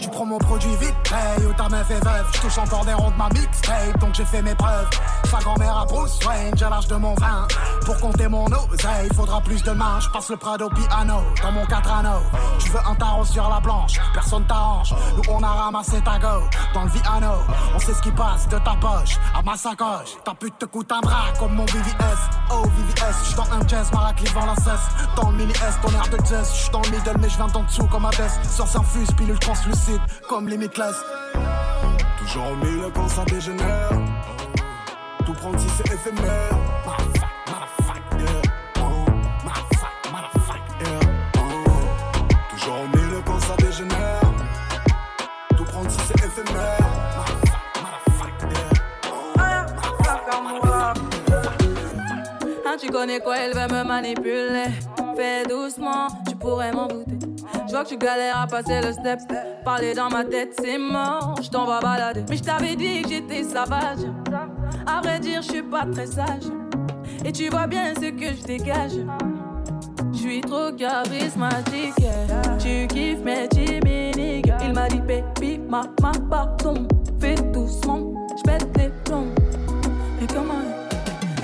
Tu 0.00 0.08
prends 0.08 0.26
mon 0.26 0.38
produit 0.38 0.74
hey, 1.12 1.46
ou 1.46 1.52
ta 1.52 1.68
meuf 1.68 1.90
est 1.90 2.04
veuve? 2.04 2.26
Je 2.32 2.40
touche 2.40 2.58
encore 2.58 2.84
des 2.84 2.94
ronds 2.94 3.10
de 3.10 3.16
ma 3.16 3.28
mixtape, 3.28 3.98
donc 3.98 4.14
j'ai 4.14 4.24
fait 4.24 4.42
mes 4.42 4.54
preuves. 4.54 4.88
Sa 5.30 5.38
grand-mère 5.38 5.76
à 5.76 5.84
Bruce 5.84 6.18
Wayne, 6.26 6.54
j'ai 6.56 6.68
l'âge 6.68 6.88
de 6.88 6.96
mon 6.96 7.14
vin. 7.14 7.46
Pour 7.84 7.96
compter 7.98 8.28
mon 8.28 8.46
oseille, 8.46 9.08
il 9.08 9.14
faudra 9.14 9.40
plus 9.40 9.62
de 9.62 9.70
mains. 9.72 10.00
Je 10.00 10.08
passe 10.08 10.28
le 10.30 10.36
Prado 10.36 10.68
piano 10.70 11.22
dans 11.42 11.52
mon 11.52 11.66
4 11.66 11.92
anneaux. 11.92 12.22
Tu 12.58 12.70
veux 12.70 12.80
un 12.86 12.94
tarot 12.94 13.24
sur 13.24 13.48
la 13.48 13.60
blanche, 13.60 14.00
personne 14.12 14.46
t'arrange. 14.46 14.94
Nous 15.16 15.22
on 15.28 15.42
a 15.42 15.48
ramassé 15.48 16.00
ta 16.00 16.18
go 16.18 16.42
dans 16.74 16.84
le 16.84 16.90
Viano. 16.90 17.34
On 17.74 17.78
sait 17.78 17.94
ce 17.94 18.02
qui 18.02 18.10
passe 18.10 18.48
de 18.48 18.58
ta 18.58 18.74
poche 18.80 19.16
à 19.34 19.42
ma 19.42 19.56
sacoche. 19.56 20.16
Ta 20.24 20.34
pute 20.34 20.58
te 20.58 20.66
coûte 20.66 20.90
un 20.92 21.00
bras 21.00 21.26
comme 21.38 21.54
mon 21.54 21.64
VVS. 21.64 22.20
Oh 22.52 22.62
VVS, 22.64 23.24
j'suis 23.24 23.34
dans 23.34 23.50
un 23.52 23.66
jazz, 23.66 23.90
Maraclive 23.92 24.34
dans 24.34 24.46
la 24.46 24.56
cesse. 24.56 24.88
Dans 25.16 25.30
le 25.30 25.36
mini 25.36 25.52
S, 25.52 25.78
ton 25.82 25.90
air 25.90 26.08
de 26.08 26.24
jazz. 26.26 26.50
J'suis 26.52 26.70
dans 26.70 26.82
le 26.82 26.90
middle, 26.90 27.18
mais 27.20 27.28
j'viens 27.28 27.48
d'en 27.48 27.62
dessous 27.62 27.86
comme 27.86 28.04
Hades. 28.04 28.30
Sur 28.48 28.66
s'infuse, 28.66 29.10
pilule 29.12 29.38
translucide 29.38 30.00
comme 30.28 30.48
Limitless. 30.48 30.96
Toujours 32.20 32.50
au 32.52 32.56
milieu 32.56 32.90
quand 32.94 33.08
ça 33.08 33.24
dégénère. 33.24 33.90
Tout 35.24 35.32
prendre 35.32 35.58
si 35.58 35.68
c'est 35.68 35.92
éphémère. 35.92 36.50
Toujours 42.50 42.80
au 42.82 42.96
milieu 42.96 43.20
quand 43.24 43.40
ça 43.40 43.56
dégénère. 43.56 44.20
Tout 45.56 45.64
prendre 45.64 45.90
si 45.90 45.98
c'est 46.06 46.24
éphémère. 46.24 46.78
Ah, 52.66 52.76
tu 52.78 52.88
connais 52.88 53.18
quoi, 53.20 53.38
elle 53.38 53.54
veut 53.54 53.66
me 53.74 53.82
manipuler. 53.82 54.70
Fais 55.16 55.42
doucement, 55.48 56.06
tu 56.28 56.36
pourrais 56.36 56.70
m'en 56.72 56.86
douter. 56.86 57.19
Je 57.70 57.76
vois 57.76 57.84
que 57.84 57.90
tu 57.90 57.98
galères 57.98 58.36
à 58.36 58.48
passer 58.48 58.80
le 58.80 58.92
step. 58.92 59.20
Parler 59.64 59.94
dans 59.94 60.10
ma 60.10 60.24
tête, 60.24 60.60
c'est 60.60 60.76
mort, 60.76 61.36
je 61.40 61.48
t'en 61.48 61.66
vais 61.66 61.80
balader. 61.80 62.24
Mais 62.28 62.36
je 62.36 62.42
t'avais 62.42 62.74
dit 62.74 63.02
que 63.02 63.08
j'étais 63.10 63.44
sauvage. 63.44 64.00
À 64.88 65.00
vrai 65.00 65.20
dire, 65.20 65.40
je 65.40 65.52
suis 65.52 65.62
pas 65.62 65.86
très 65.86 66.06
sage. 66.06 66.50
Et 67.24 67.30
tu 67.30 67.48
vois 67.48 67.68
bien 67.68 67.94
ce 67.94 68.10
que 68.10 68.34
je 68.34 68.42
dégage. 68.44 68.94
Je 70.12 70.18
suis 70.18 70.40
trop 70.40 70.72
charismatique. 70.72 71.94
Tu 72.58 72.88
kiffes 72.88 73.20
mes 73.20 73.48
chimiques. 73.54 74.52
Il 74.64 74.72
m'a 74.72 74.88
dit, 74.88 75.00
baby, 75.02 75.60
ma, 75.68 75.82
ma, 76.02 76.10
pardon. 76.28 76.88
Fais 77.20 77.36
doucement, 77.36 78.00
je 78.36 78.42
pète 78.50 78.66
les 78.78 78.88
plombs. 79.04 79.32
Et 80.20 80.26
comment? 80.26 80.54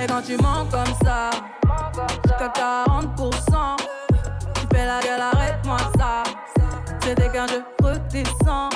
Et 0.02 0.06
quand 0.08 0.22
tu 0.26 0.36
mens 0.38 0.64
comme 0.72 0.92
ça, 1.04 1.30
jusqu'à 2.24 2.48
40%, 2.48 3.76
tu 4.54 4.66
fais 4.72 4.86
la 4.86 5.00
gueule, 5.00 5.20
arrête-moi 5.20 5.56
ça. 5.64 5.65
C'était 7.06 7.28
qu'un 7.28 7.46
jeu 7.46 7.62
redescend. 7.84 8.72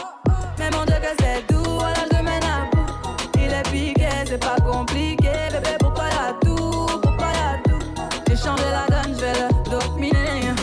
Mais 0.57 0.71
mon 0.71 0.85
Dieu, 0.85 0.95
que 1.03 1.21
c'est 1.21 1.53
doux, 1.53 1.65
voilà, 1.65 1.97
je 2.13 2.23
mène 2.23 2.45
à 2.45 2.71
bout. 2.71 2.87
Il 3.35 3.53
est 3.53 3.63
piqué, 3.73 4.09
c'est 4.25 4.39
pas 4.39 4.55
compliqué. 4.65 5.33
Bébé, 5.51 5.77
pourquoi 5.81 6.05
y'a 6.05 6.35
tout 6.41 6.87
Pourquoi 7.03 7.27
y'a 7.27 7.59
tout 7.65 7.81
J'ai 8.29 8.37
changé 8.37 8.63
la 8.71 8.87
donne, 8.87 9.17
je 9.17 9.21
vais 9.21 9.33
le 9.33 9.71
dominer. 9.71 10.55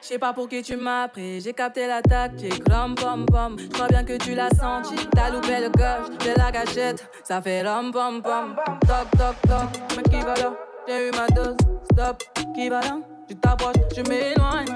Je 0.00 0.06
sais 0.06 0.18
pas 0.18 0.32
pour 0.32 0.48
qui 0.48 0.62
tu 0.62 0.76
m'as 0.76 1.08
pris, 1.08 1.40
j'ai 1.40 1.52
capté 1.52 1.88
la 1.88 2.00
tactique, 2.00 2.62
rom 2.70 2.94
pom 2.94 3.26
pom. 3.26 3.56
Je 3.58 3.66
crois 3.66 3.88
bien 3.88 4.04
que 4.04 4.16
tu 4.16 4.36
l'as 4.36 4.50
senti, 4.50 4.94
t'as 5.12 5.30
loupé 5.30 5.58
le 5.58 5.70
coche, 5.70 6.14
j'ai 6.22 6.34
la 6.34 6.52
gâchette, 6.52 7.10
ça 7.24 7.42
fait 7.42 7.68
rom 7.68 7.90
pom 7.90 8.22
pom. 8.22 8.54
Toc 8.86 9.10
toc 9.18 9.34
toc, 9.48 9.96
mais 9.96 10.02
qui 10.04 10.20
va 10.20 10.34
là? 10.34 10.52
J'ai 10.86 11.08
eu 11.08 11.10
ma 11.10 11.26
dose, 11.34 11.56
stop, 11.90 12.22
qui 12.54 12.68
va 12.68 12.80
là? 12.80 13.13
Tu 13.28 13.36
t'approches, 13.36 13.76
je 13.96 14.02
m'éloigne. 14.02 14.68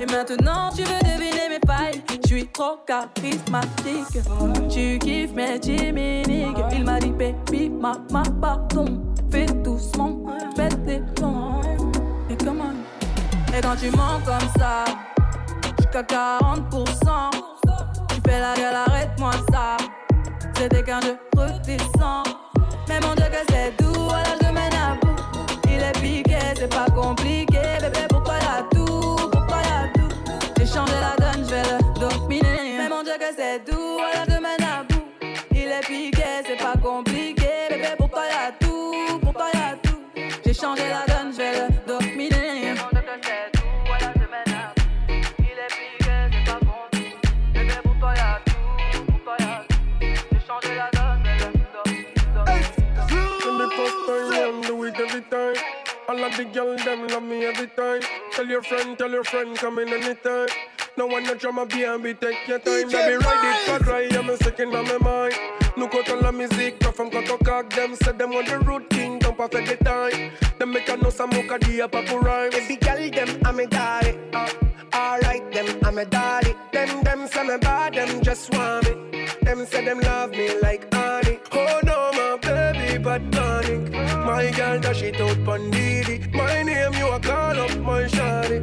Et 0.00 0.06
maintenant 0.06 0.70
tu 0.74 0.82
veux 0.82 1.00
deviner 1.00 1.48
mes 1.48 1.66
failles, 1.66 2.02
je 2.22 2.26
suis 2.26 2.46
trop 2.48 2.78
charismatique. 2.86 4.20
Tu 4.68 4.98
kiffes 4.98 5.32
mes 5.32 5.60
chimiques, 5.60 6.58
il 6.72 6.84
m'a 6.84 6.98
dit 6.98 7.12
baby, 7.12 7.70
ma, 7.70 7.92
ma, 8.10 8.22
pardon. 8.40 9.02
Fais 9.30 9.46
doucement, 9.46 10.24
fais 10.56 10.68
les 10.86 11.00
tons. 11.14 11.60
Et 12.30 12.36
et 13.56 13.60
quand 13.60 13.76
tu 13.76 13.88
mens 13.96 14.20
comme 14.24 14.48
ça. 14.58 14.84
Jusqu'à 15.78 16.02
40%. 16.02 17.30
Tu 18.08 18.20
fais 18.26 18.40
la 18.40 18.54
gueule, 18.56 18.74
arrête-moi 18.74 19.30
ça. 19.52 19.76
C'était 20.56 20.82
qu'un 20.82 21.00
jeu 21.00 21.16
redescend. 21.36 22.26
Mais 22.88 22.98
mon 23.00 23.14
Dieu, 23.14 23.26
que 23.26 23.44
c'est 23.50 23.76
doux, 23.80 24.10
alors 24.10 24.38
je 24.40 24.43
the 53.58 53.76
first 53.76 54.06
time 54.06 54.30
round, 54.30 54.64
do 54.64 54.84
it 54.84 55.00
every 55.00 55.22
time. 55.22 55.56
All 56.08 56.22
of 56.22 56.36
the 56.36 56.44
girl 56.44 56.76
them 56.76 57.08
love 57.08 57.22
me 57.22 57.44
every 57.46 57.68
time. 57.68 58.02
Tell 58.32 58.46
your 58.46 58.62
friend, 58.62 58.98
tell 58.98 59.10
your 59.10 59.24
friend, 59.24 59.56
come 59.56 59.78
in 59.78 59.88
anytime. 59.88 60.48
No 60.96 61.06
one 61.06 61.24
no 61.24 61.34
drama 61.34 61.66
B&B, 61.66 62.14
take 62.14 62.46
your 62.46 62.60
time. 62.60 62.88
DJ 62.88 62.92
Baby, 62.92 63.16
ride 63.24 63.54
it 63.54 63.78
for 63.78 63.84
dry, 63.84 64.08
I'm 64.12 64.30
a 64.30 64.36
second 64.36 64.74
on 64.74 64.84
my 64.84 64.98
mind. 64.98 65.34
Quand 65.94 66.08
on 66.10 66.22
la 66.22 66.32
musique, 66.32 66.80
no 66.82 66.90
from 66.92 67.10
quand 67.10 67.30
on 67.30 67.38
cock 67.38 67.70
them, 67.70 67.94
say 67.94 68.12
them 68.12 68.32
want 68.32 68.48
the 68.48 68.58
root 68.60 68.88
king, 68.90 69.18
don't 69.18 69.36
fait 69.36 69.50
the 69.52 69.76
time. 69.84 70.32
Them 70.58 70.72
make 70.72 70.88
a 70.88 70.96
no 70.96 71.10
some 71.10 71.30
mocha 71.30 71.58
di 71.58 71.80
a 71.80 71.88
papu 71.88 72.20
rhyme. 72.20 72.50
Baby 72.50 72.76
girl, 72.76 73.10
them 73.10 73.40
I'm 73.44 73.60
a 73.60 73.66
daddy. 73.66 74.18
Uh, 74.32 74.48
alright, 74.94 75.52
them 75.52 75.66
I'm 75.84 75.98
a 75.98 76.04
daddy. 76.04 76.54
Them 76.72 77.02
them 77.04 77.28
say 77.28 77.46
me 77.46 77.56
bad, 77.58 77.94
them 77.94 78.22
just 78.22 78.52
want 78.52 78.84
me. 79.12 79.28
Them 79.42 79.66
say 79.66 79.84
them 79.84 80.00
love 80.00 80.30
me 80.30 80.58
like 80.60 80.92
honey. 80.92 81.38
Oh 81.52 81.80
no, 81.84 82.10
my 82.12 82.38
baby, 82.40 82.98
but. 82.98 83.33
My 84.34 84.50
girl 84.50 84.80
dash 84.80 85.02
it 85.02 85.20
out 85.20 85.44
pon 85.44 85.70
Didi. 85.70 86.18
My 86.32 86.64
name 86.64 86.94
you 86.94 87.06
a 87.06 87.20
call 87.20 87.60
up 87.64 87.76
my 87.78 88.02
shawty. 88.14 88.58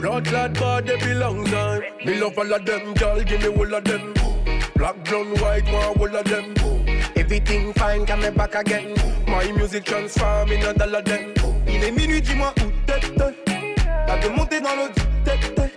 Blood 0.00 0.24
clad 0.24 0.54
body 0.54 0.96
belong 0.98 1.44
time. 1.46 1.82
Me 2.04 2.20
love 2.20 2.38
all 2.38 2.52
of 2.54 2.64
them, 2.64 2.94
girl, 2.94 3.20
give 3.24 3.42
me 3.42 3.48
all 3.48 3.74
of 3.74 3.82
them. 3.82 4.14
Black, 4.76 5.02
brown, 5.04 5.26
white, 5.40 5.64
one 5.64 5.98
all 5.98 6.16
of 6.16 6.24
them. 6.26 6.54
Everything 7.16 7.72
fine, 7.72 8.06
come 8.06 8.20
me 8.20 8.30
back 8.30 8.54
again. 8.54 8.94
My 9.26 9.50
music 9.50 9.84
transform 9.84 10.52
in 10.52 10.64
a 10.64 10.72
dollar 10.72 11.02
them. 11.02 11.34
Il 11.66 11.82
est 11.82 11.90
minuit, 11.90 12.20
dis-moi 12.20 12.54
où 12.60 12.70
t'es. 12.86 13.00
Pas 14.06 14.18
de 14.18 14.28
monter 14.28 14.60
dans 14.60 14.76
l'eau 14.76 14.88
du 14.94 15.75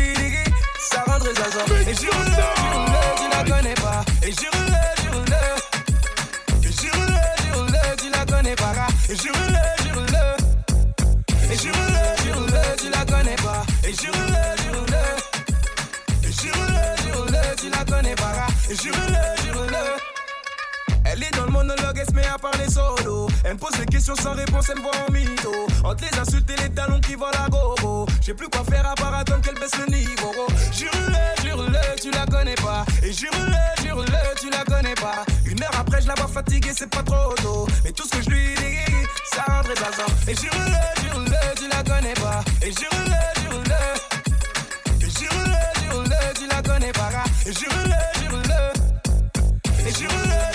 Je 0.00 0.20
lui 0.20 0.30
dis, 0.30 0.50
ça 0.90 1.02
rendrait 1.06 1.34
zaza 1.34 1.64
Et 1.88 1.94
jure-le, 1.94 2.30
jure-le, 2.30 3.02
tu 3.16 3.26
la 3.30 3.56
connais 3.56 3.74
pas 3.74 4.04
Et 4.22 4.32
jure-le, 4.32 4.80
jure-le 5.02 5.42
Et 6.68 6.72
jure-le, 6.72 7.20
jure-le, 7.44 7.96
tu 7.96 8.10
la 8.10 8.24
connais 8.24 8.56
pas 8.56 8.86
Et 9.08 9.16
jure-le, 9.16 9.82
jure-le 9.84 10.50
et 11.52 11.56
jure-le, 11.56 12.22
jure-le, 12.22 12.76
tu 12.76 12.90
la 12.90 13.04
connais 13.04 13.34
pas. 13.36 13.62
Et 13.84 13.92
jure-le, 13.92 14.42
jure-le. 14.62 16.28
Et 16.28 16.32
jure-le, 16.32 17.02
jure-le, 17.02 17.56
tu 17.56 17.70
la 17.70 17.84
connais 17.84 18.14
pas. 18.14 18.46
Et 18.70 18.76
jure-le, 18.76 19.42
jure-le. 19.42 19.84
Elle 21.06 21.22
est 21.24 21.36
dans 21.36 21.46
le 21.46 21.50
monologue, 21.50 21.98
elle 21.98 22.06
se 22.06 22.12
met 22.12 22.26
à 22.26 22.38
parler 22.38 22.68
solo. 22.68 23.29
Elle 23.44 23.54
me 23.54 23.58
pose 23.58 23.72
des 23.78 23.86
questions 23.86 24.14
sans 24.16 24.34
réponse, 24.34 24.68
elle 24.68 24.76
me 24.78 24.82
voit 24.82 24.92
en 25.08 25.12
mytho. 25.12 25.52
Entre 25.84 26.04
les 26.10 26.18
insultes 26.18 26.50
et 26.50 26.62
les 26.62 26.70
talons 26.70 27.00
qui 27.00 27.14
volent 27.14 27.30
à 27.44 27.48
gogo. 27.48 28.06
J'ai 28.20 28.34
plus 28.34 28.48
quoi 28.48 28.62
faire 28.64 28.86
à 28.86 28.94
part 28.94 29.14
attendre 29.14 29.40
qu'elle 29.42 29.54
baisse 29.54 29.76
le 29.78 29.86
niveau. 29.86 30.32
Oh, 30.38 30.46
Jure-le, 30.72 31.42
jure-le, 31.42 32.00
tu 32.00 32.10
la 32.10 32.26
connais 32.26 32.54
pas. 32.56 32.84
Et 33.02 33.12
jure-le, 33.12 33.82
jure-le, 33.82 34.40
tu 34.40 34.50
la 34.50 34.64
connais 34.64 34.94
pas. 34.94 35.24
Une 35.46 35.62
heure 35.62 35.70
après, 35.78 36.02
je 36.02 36.08
la 36.08 36.14
vois 36.14 36.28
fatiguée, 36.28 36.72
c'est 36.76 36.90
pas 36.90 37.02
trop 37.02 37.34
tôt. 37.42 37.66
Mais 37.84 37.92
tout 37.92 38.04
ce 38.06 38.16
que 38.18 38.22
je 38.22 38.30
lui 38.30 38.54
dis, 38.56 38.76
ça 39.32 39.42
rendrait 39.48 39.74
pas 39.74 39.90
Et 40.28 40.34
jure-le, 40.34 41.02
jure-le, 41.02 41.54
tu 41.56 41.68
la 41.68 41.82
connais 41.82 42.14
pas. 42.14 42.44
Et 42.62 42.72
jure-le, 42.72 43.40
jure-le. 43.40 45.06
Et 45.06 45.10
jure-le, 45.10 45.80
jure-le, 45.82 46.34
tu 46.38 46.46
la 46.46 46.62
connais 46.62 46.92
pas. 46.92 47.10
Et 47.46 47.52
jure-le, 47.52 48.20
jure-le. 48.20 49.88
Et 49.88 49.94
jure-le, 49.94 50.49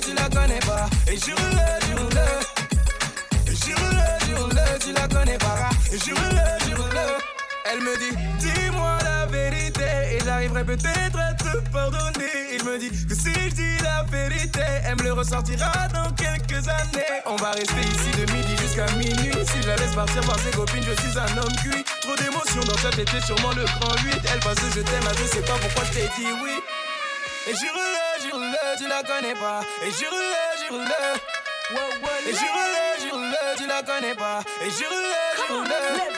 tu 0.00 0.14
la 0.14 0.28
connais 0.28 0.60
pas. 0.60 0.86
Et 1.06 1.16
jure-le, 1.16 1.86
jure-le. 1.86 3.50
Et 3.50 3.56
jure-le, 3.56 4.26
jure-le, 4.26 4.78
tu 4.78 4.92
la 4.92 5.08
connais 5.08 5.38
pas. 5.38 5.70
Et 5.92 5.98
jure-le, 5.98 6.66
jure-le. 6.66 7.28
Elle 7.70 7.80
me 7.80 7.98
dit, 7.98 8.16
dis-moi 8.38 8.98
la 9.04 9.26
vérité 9.26 9.84
Et 10.12 10.24
j'arriverai 10.24 10.64
peut-être 10.64 11.18
à 11.18 11.34
te 11.34 11.58
pardonner 11.70 12.54
Il 12.54 12.64
me 12.64 12.78
dit 12.78 12.88
que 12.88 13.14
si 13.14 13.32
je 13.32 13.84
la 13.84 14.04
vérité 14.04 14.62
Elle 14.84 14.96
me 14.96 15.02
le 15.02 15.12
ressortira 15.12 15.70
dans 15.92 16.10
quelques 16.12 16.66
années 16.66 17.20
On 17.26 17.36
va 17.36 17.50
rester 17.50 17.80
ici 17.80 18.10
de 18.16 18.32
midi 18.32 18.56
jusqu'à 18.56 18.86
minuit 18.92 19.36
Si 19.52 19.62
je 19.62 19.68
la 19.68 19.76
laisse 19.76 19.94
partir 19.94 20.22
voir 20.22 20.38
ses 20.38 20.50
copines 20.50 20.82
Je 20.82 20.94
suis 21.02 21.18
un 21.18 21.36
homme 21.36 21.56
cuit 21.62 21.84
Trop 22.00 22.16
d'émotions 22.16 22.64
dans 22.64 22.90
tête, 22.90 23.10
t'es 23.10 23.20
sûrement 23.20 23.52
le 23.52 23.64
grand 23.64 23.94
8 24.02 24.14
Elle 24.32 24.40
passe 24.40 24.58
je 24.74 24.80
t'aime, 24.80 25.08
je 25.18 25.24
sais 25.24 25.42
pas 25.42 25.58
pourquoi 25.60 25.84
je 25.84 25.92
t'ai 25.92 26.08
dit 26.16 26.32
oui 26.42 26.56
Et 27.48 27.54
jure-le, 27.54 28.07
tu 28.78 28.86
la 28.86 29.02
connais 29.02 29.34
pas. 29.34 29.60
Et 29.82 29.90
jure-le, 29.90 30.66
jure-le 30.66 32.30
Et 32.30 32.32
jure-le, 32.32 33.02
jure-le, 33.02 33.56
tu 33.56 33.66
la 33.66 33.82
connais 33.82 34.14
pas. 34.14 34.40
Et 34.62 34.70
jure-le, 34.70 35.46
jure-le 35.46 36.17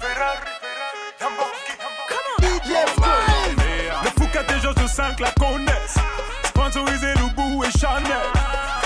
Ferrari, 0.00 0.50
Lamborghini, 1.20 1.76
DJ 2.40 2.70
Le 4.04 4.10
Foucault 4.10 4.54
et 4.54 4.60
Georges 4.60 4.86
5 4.86 5.20
la 5.20 5.30
connaissent. 5.32 5.98
Sponsorisé 6.44 7.14
Loubou 7.14 7.64
et 7.64 7.78
Chanel. 7.78 8.26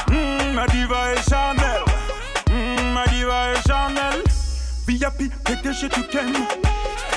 Mmh, 0.08 0.54
ma 0.54 0.64
et 0.64 1.22
Chanel. 1.28 1.82
Mmh, 2.50 2.92
ma 2.92 3.04
et 3.04 3.60
Chanel. 3.66 4.22
VIP, 4.86 5.32
PDG 5.44 5.88
du 5.88 6.02
game. 6.12 6.46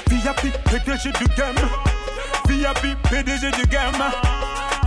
VIP, 0.08 0.54
PDG 0.66 1.12
du 1.20 1.28
game. 1.36 1.56
VIP, 2.48 2.98
PDG 3.10 3.52
du 3.52 3.68
game. 3.68 4.04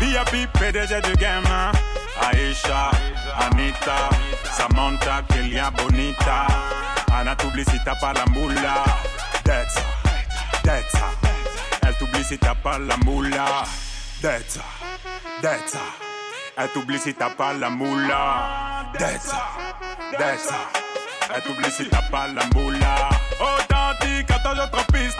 VIP, 0.00 0.50
PDG 0.52 1.00
du 1.02 1.12
game. 1.16 1.44
Aisha, 2.20 2.90
Anita, 3.40 4.10
Samantha, 4.52 5.22
Kelia 5.28 5.70
Bonita. 5.70 6.46
Anna 7.14 7.36
t'oublie 7.36 7.64
si 7.64 7.78
t'as 7.84 7.94
pas 7.96 8.12
la 8.12 8.24
moula. 8.26 8.84
Dead 9.44 9.68
ça. 9.68 11.06
Elle 11.82 11.94
t'oublie 11.94 12.24
si 12.24 12.38
t'as 12.38 12.54
pas 12.54 12.78
la 12.78 12.96
moula. 12.98 13.64
Dead 14.22 14.44
ça. 14.48 14.60
Elle 16.56 16.68
t'oublie 16.70 16.98
si 16.98 17.14
t'as 17.14 17.30
pas 17.30 17.52
la 17.52 17.68
moula. 17.70 18.84
Dead 18.98 19.20
ça. 19.20 19.50
Elle 21.34 21.42
t'oublie 21.42 21.70
si 21.70 21.88
t'as 21.88 22.02
pas 22.02 22.28
la 22.28 22.42
moula. 22.54 23.08
Authentique, 23.40 24.30
attends, 24.30 24.54
j'entre 24.54 24.84
piste. 24.86 25.18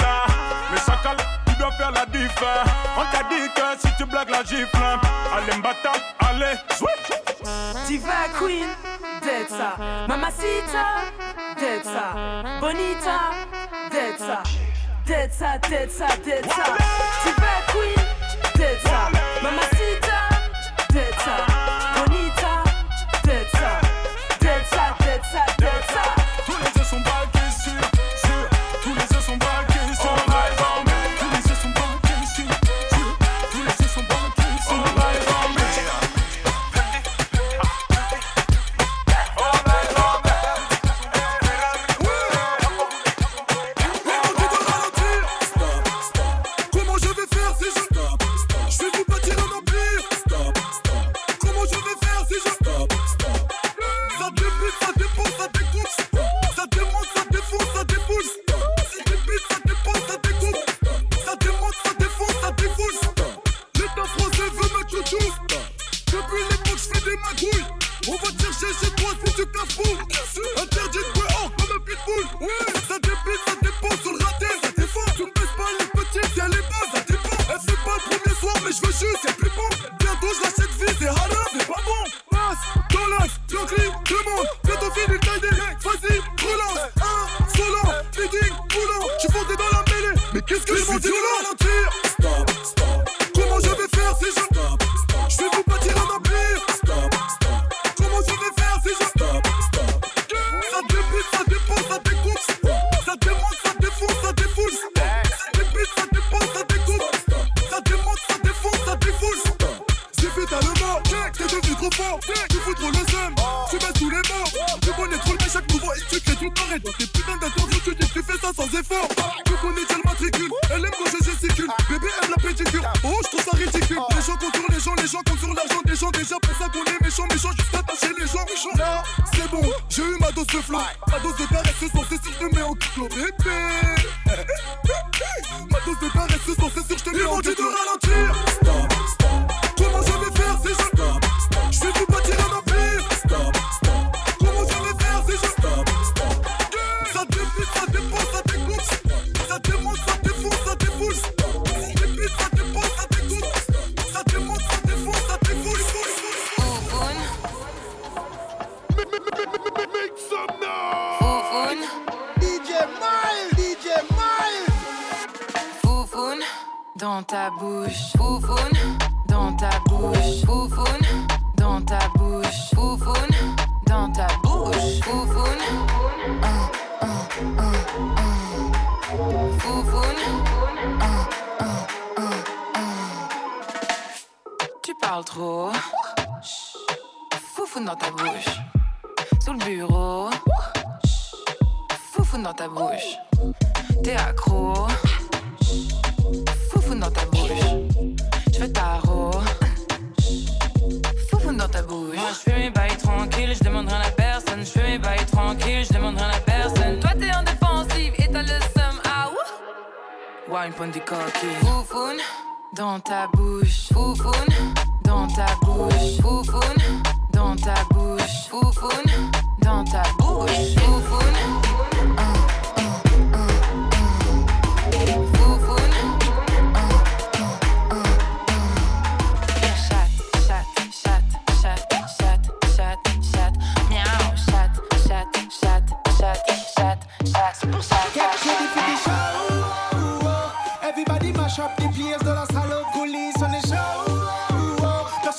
Le 0.70 0.76
chacal, 0.78 1.16
tu 1.46 1.55
dois 1.57 1.72
faire 1.72 1.90
la 1.90 2.07
diff. 2.07 2.42
On 2.96 3.05
t'a 3.11 3.22
dit 3.28 3.48
que 3.55 3.62
si 3.87 3.94
tu 3.96 4.05
blagues 4.07 4.31
la 4.31 4.42
gifle, 4.42 4.78
allez, 5.37 5.57
m'battre, 5.59 5.92
allez, 6.20 6.57
switch. 6.76 7.18
Diva 7.87 8.28
Queen 8.38 8.68
dead 9.22 9.48
ça. 9.48 9.76
Mamacita. 10.08 10.85
Bonita, 12.61 13.32
dead 13.90 14.18
ça. 14.18 14.42
Dead 15.06 15.32
ça, 15.32 15.58
dead. 16.24 16.44
Tu 17.22 17.28
veux 17.28 17.61
queen, 17.72 18.06
dead 18.56 18.78
ça. 18.85 19.11
Mamacita. 19.42 20.12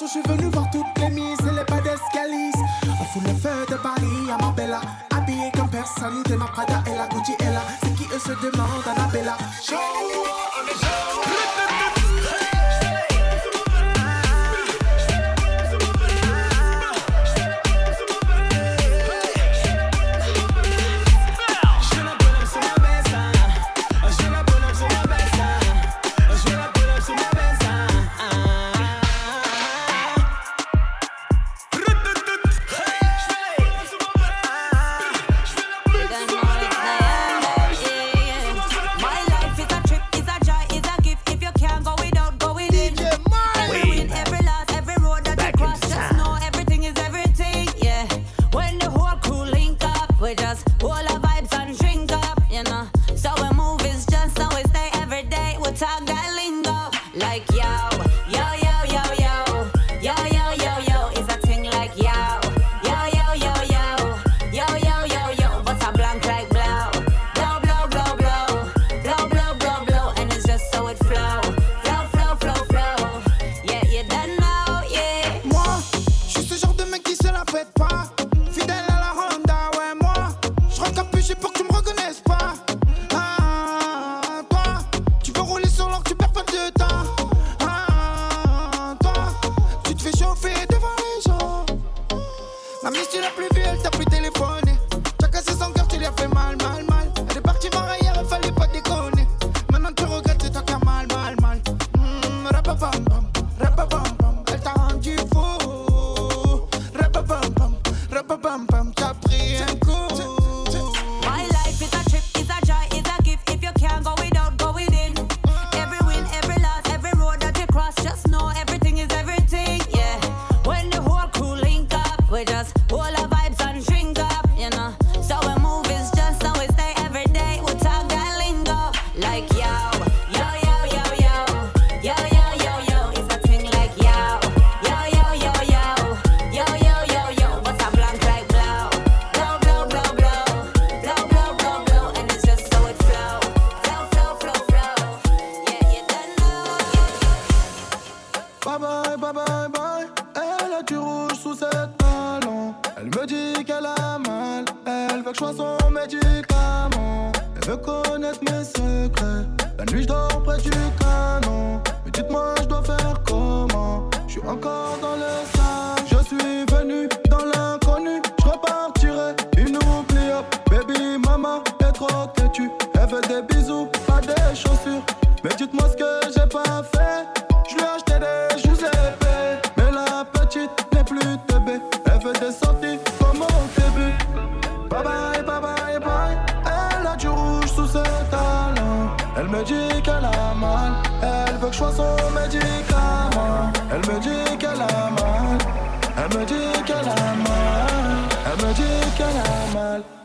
je 0.03 0.09
suis 0.09 0.21
venu 0.21 0.49
voir 0.51 0.69
toutes 0.71 0.85
les 0.99 1.09
mises 1.09 1.39
et 1.47 1.55
les 1.55 1.65
pas 1.65 1.79
d'escalise. 1.79 2.55
On 2.83 3.05
fout 3.05 3.23
le 3.23 3.33
feu 3.33 3.65
de 3.69 3.75
Paris 3.75 4.31
à 4.33 4.37
Marbella, 4.37 4.81
habillé 5.15 5.51
comme 5.55 5.69
personne, 5.69 6.23
de 6.23 6.35
ma 6.35 6.45
Prada 6.45 6.83
et 6.87 6.97
la 6.97 7.07
Gucci 7.07 7.33
est 7.39 7.53
là. 7.53 7.63
C'est 7.81 7.93
qui 7.95 8.03
eux 8.13 8.19
se 8.19 8.33
demandent, 8.45 8.87
Annabella? 8.95 9.37
Show 9.61 10.02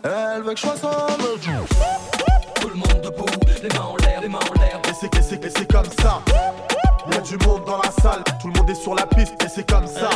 Elle 0.05 0.43
veut 0.43 0.55
que 0.55 0.61
je 0.61 0.67
fasse 0.67 0.85
un 0.85 1.15
autre 1.25 1.41
Tout 2.61 2.69
le 2.69 2.75
monde 2.75 3.01
debout, 3.03 3.27
les 3.63 3.69
mains 3.71 3.85
en 3.85 3.97
l'air, 3.97 4.21
les 4.21 4.29
mains 4.29 4.39
en 4.39 4.61
l'air. 4.61 4.81
Et 4.89 4.93
c'est, 4.99 5.11
c'est, 5.23 5.59
c'est 5.59 5.73
comme 5.73 5.91
ça. 6.01 6.23
Y'a 7.11 7.21
du 7.21 7.37
monde 7.47 7.65
dans 7.67 7.79
la 7.79 7.91
salle, 8.03 8.23
tout 8.41 8.49
le 8.49 8.55
monde 8.55 8.71
est 8.71 8.75
sur 8.75 8.95
la 8.95 9.07
piste 9.07 9.35
et 9.45 9.49
c'est 9.49 9.69
comme 9.69 9.87
ça. 9.87 10.11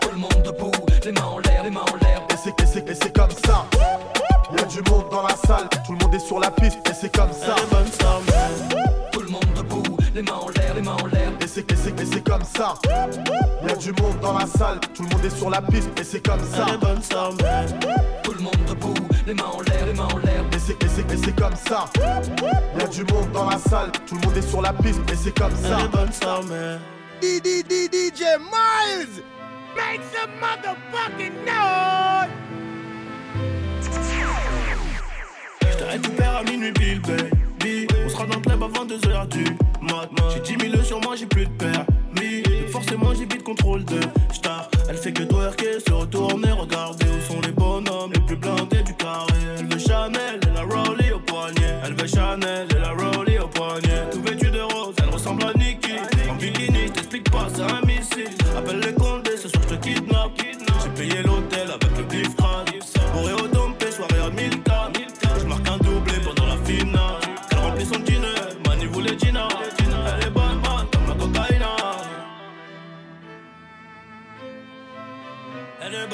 Tout 0.00 0.10
le 0.10 0.16
monde 0.16 0.42
debout, 0.44 0.72
les 1.04 1.12
mains 1.12 1.24
en 1.24 1.38
l'air, 1.38 1.62
les 1.64 1.70
mains 1.70 1.80
en 1.80 1.96
l'air. 1.96 2.22
Et 2.30 2.36
c'est, 2.42 2.54
c'est, 2.66 2.94
c'est 2.94 3.14
comme 3.14 3.30
ça. 3.44 3.66
Y'a 4.56 4.64
du 4.64 4.82
monde 4.90 5.08
dans 5.10 5.22
la 5.22 5.36
salle, 5.36 5.68
tout 5.84 5.92
le 5.92 5.98
monde 5.98 6.14
est 6.14 6.26
sur 6.26 6.38
la 6.40 6.50
piste 6.50 6.78
et 6.88 6.94
c'est 6.94 7.14
comme 7.14 7.32
ça. 7.32 7.54
Tout 9.12 9.20
le 9.20 9.28
monde 9.28 9.44
debout, 9.56 9.96
les 10.14 10.22
mains 10.22 10.40
en 10.40 10.48
l'air 10.48 10.71
c'est 11.52 11.70
et 11.70 12.06
c'est 12.06 12.24
comme 12.24 12.42
ça. 12.56 12.74
Y'a 13.66 13.76
du 13.76 13.92
monde 14.00 14.18
dans 14.22 14.38
la 14.38 14.46
salle, 14.46 14.80
tout 14.94 15.02
le 15.02 15.08
monde 15.10 15.24
est 15.24 15.36
sur 15.36 15.50
la 15.50 15.60
piste 15.60 15.90
et 16.00 16.04
c'est 16.04 16.26
comme 16.26 16.40
ça. 16.40 16.66
Tout 18.22 18.32
le 18.32 18.40
monde 18.40 18.56
debout, 18.66 18.94
les 19.26 19.34
mains 19.34 19.50
en 19.52 19.60
l'air, 19.60 19.86
les 19.86 19.92
mains 19.92 20.08
en 20.14 20.18
l'air. 20.18 20.44
Et 20.52 20.58
c'est 20.58 20.82
et 20.82 21.16
c'est 21.16 21.36
comme 21.36 21.54
ça. 21.68 21.90
Y'a 22.78 22.86
du 22.86 23.04
monde 23.12 23.30
dans 23.32 23.50
la 23.50 23.58
salle, 23.58 23.90
tout 24.06 24.14
le 24.14 24.26
monde 24.26 24.36
est 24.36 24.48
sur 24.48 24.62
la 24.62 24.72
piste 24.72 25.00
et 25.12 25.16
c'est 25.16 25.38
comme 25.38 25.54
ça. 25.56 25.78
DJ 27.20 28.22
Miles, 28.38 29.22
make 29.76 30.00
some 30.10 30.30
motherfucking 30.40 31.44
noise. 31.44 32.30
Je 35.60 35.76
te 35.76 35.84
récupère 35.84 36.36
à 36.36 36.42
minuit, 36.44 36.72
Bill 36.72 37.00
Baby. 37.00 37.86
On 38.04 38.08
sera 38.08 38.26
dans 38.26 38.36
le 38.36 38.40
club 38.40 38.62
avant 38.62 38.86
2h 38.86 39.28
du 39.28 39.44
j'ai 40.32 40.56
10 40.56 40.70
000 40.70 40.82
sur 40.82 41.00
moi, 41.00 41.16
j'ai 41.16 41.26
plus 41.26 41.46
de 41.46 41.50
permis. 41.50 42.42
Forcément, 42.70 43.12
j'évite 43.14 43.42
contrôle 43.42 43.84
de 43.84 44.00
star. 44.32 44.68
Elle 44.88 44.96
fait 44.96 45.12
que 45.12 45.22
twerker, 45.22 45.80
se 45.86 45.92
retourner, 45.92 46.50
regarder. 46.52 47.01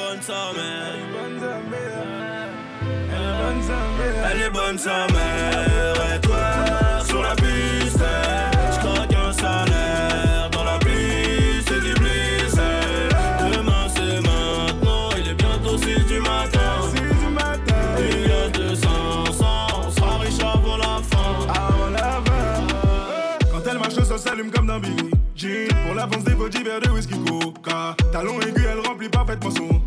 bonne 0.09 0.21
sa 0.21 0.51
mère. 0.53 0.95
Elle 0.95 1.11
est 3.21 3.39
bonne 3.39 3.61
sa 3.61 3.73
mère. 3.99 4.31
Elle 4.31 4.41
est 4.41 4.49
bonne 4.49 4.77
sa 4.77 5.05
Et 6.15 6.21
toi, 6.21 7.05
sur 7.05 7.21
la 7.21 7.35
piste, 7.35 8.03
je 8.71 8.79
croque 8.79 9.13
un 9.13 9.31
salaire. 9.31 10.49
Dans 10.51 10.63
la 10.63 10.77
pluie, 10.79 11.63
c'est 11.67 11.81
du 11.81 11.93
bliss. 11.93 12.55
Demain, 13.53 13.87
c'est 13.95 14.21
maintenant. 14.21 15.09
Il 15.17 15.27
est 15.29 15.35
bientôt 15.35 15.77
6 15.77 16.05
du 16.05 16.19
matin. 16.19 16.69
Il 17.99 18.27
y 18.27 18.31
a 18.31 18.49
200, 18.49 18.89
100. 19.25 19.45
On 19.85 19.91
sera 19.91 20.53
avant 20.53 20.77
la 20.77 21.01
fin. 21.11 21.29
Quand 23.51 23.63
elle 23.69 23.77
marche, 23.77 23.93
ça 23.93 24.17
s'allume 24.17 24.51
comme 24.51 24.67
d'un 24.67 24.79
big. 24.79 25.19
Pour 25.85 25.95
l'avance 25.95 26.25
des 26.25 26.35
pots 26.35 26.49
d'hiver 26.49 26.81
de 26.81 26.89
whisky 26.89 27.13
coca 27.23 27.95
Talon 28.11 28.41
aigu, 28.41 28.61
elle 28.69 28.85
remplit 28.85 29.07
parfaitement 29.07 29.49
son 29.51 29.81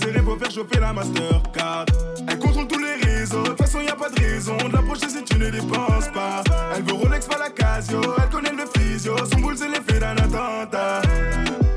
jean. 0.00 0.24
Pour 0.24 0.38
faire 0.38 0.50
chauffer 0.50 0.80
la 0.80 0.92
Mastercard. 0.92 1.86
Elle 2.28 2.38
contrôle 2.38 2.66
tous 2.66 2.78
les 2.78 2.94
réseaux, 3.04 3.42
de 3.42 3.48
toute 3.48 3.58
façon 3.58 3.80
y 3.80 3.88
a 3.88 3.96
pas 3.96 4.10
de 4.10 4.20
raison 4.20 4.56
de 4.56 4.72
l'approcher 4.72 5.08
si 5.08 5.24
tu 5.24 5.38
ne 5.38 5.50
dépenses 5.50 6.08
pas. 6.12 6.42
Elle 6.76 6.82
veut 6.84 6.92
Rolex, 6.92 7.26
pas 7.26 7.38
la 7.38 7.50
Casio, 7.50 8.00
elle 8.22 8.28
connaît 8.28 8.52
le 8.52 8.64
physio, 8.78 9.16
son 9.32 9.40
boule 9.40 9.56
c'est 9.56 9.68
l'effet 9.68 9.98
d'un 9.98 10.16
attentat. 10.16 11.02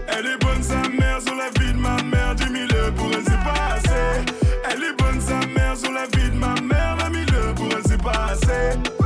Elle 0.08 0.26
est 0.28 0.38
bonne 0.44 0.62
sa 0.62 0.88
mère 0.90 1.22
sur 1.22 1.36
la 1.36 1.50
vie 1.60 1.74
de 1.74 1.80
ma 1.80 2.02
mère, 2.04 2.36
10 2.36 2.44
000 2.44 2.92
pour 2.96 3.08
elle 3.14 3.24
c'est 3.26 3.44
pas 3.44 3.76
assez. 3.76 4.34
Elle 4.70 4.84
est 4.84 5.02
bonne 5.02 5.22
sa 5.22 5.40
mère 5.48 5.78
sur 5.78 5.92
la 5.92 6.06
vie 6.06 6.30
de 6.30 6.38
ma 6.38 6.54
mère, 6.62 6.98
20 6.98 7.26
000 7.32 7.54
pour 7.56 7.68
elle 7.76 7.84
c'est 7.88 8.02
pas 8.02 8.28
assez. 8.32 9.03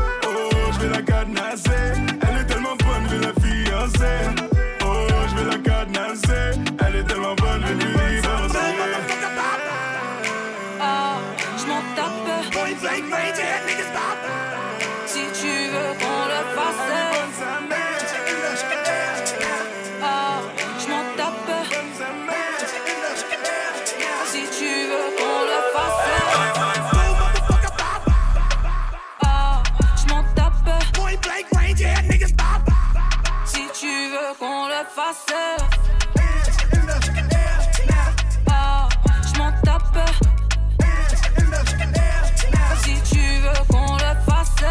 Ah, 38.50 38.90
je 39.24 39.40
m'en 39.40 39.54
tape. 39.62 40.10
Si 42.84 43.02
tu 43.10 43.24
veux 43.40 43.64
qu'on 43.70 43.96
le 43.96 44.14
fasse. 44.26 44.66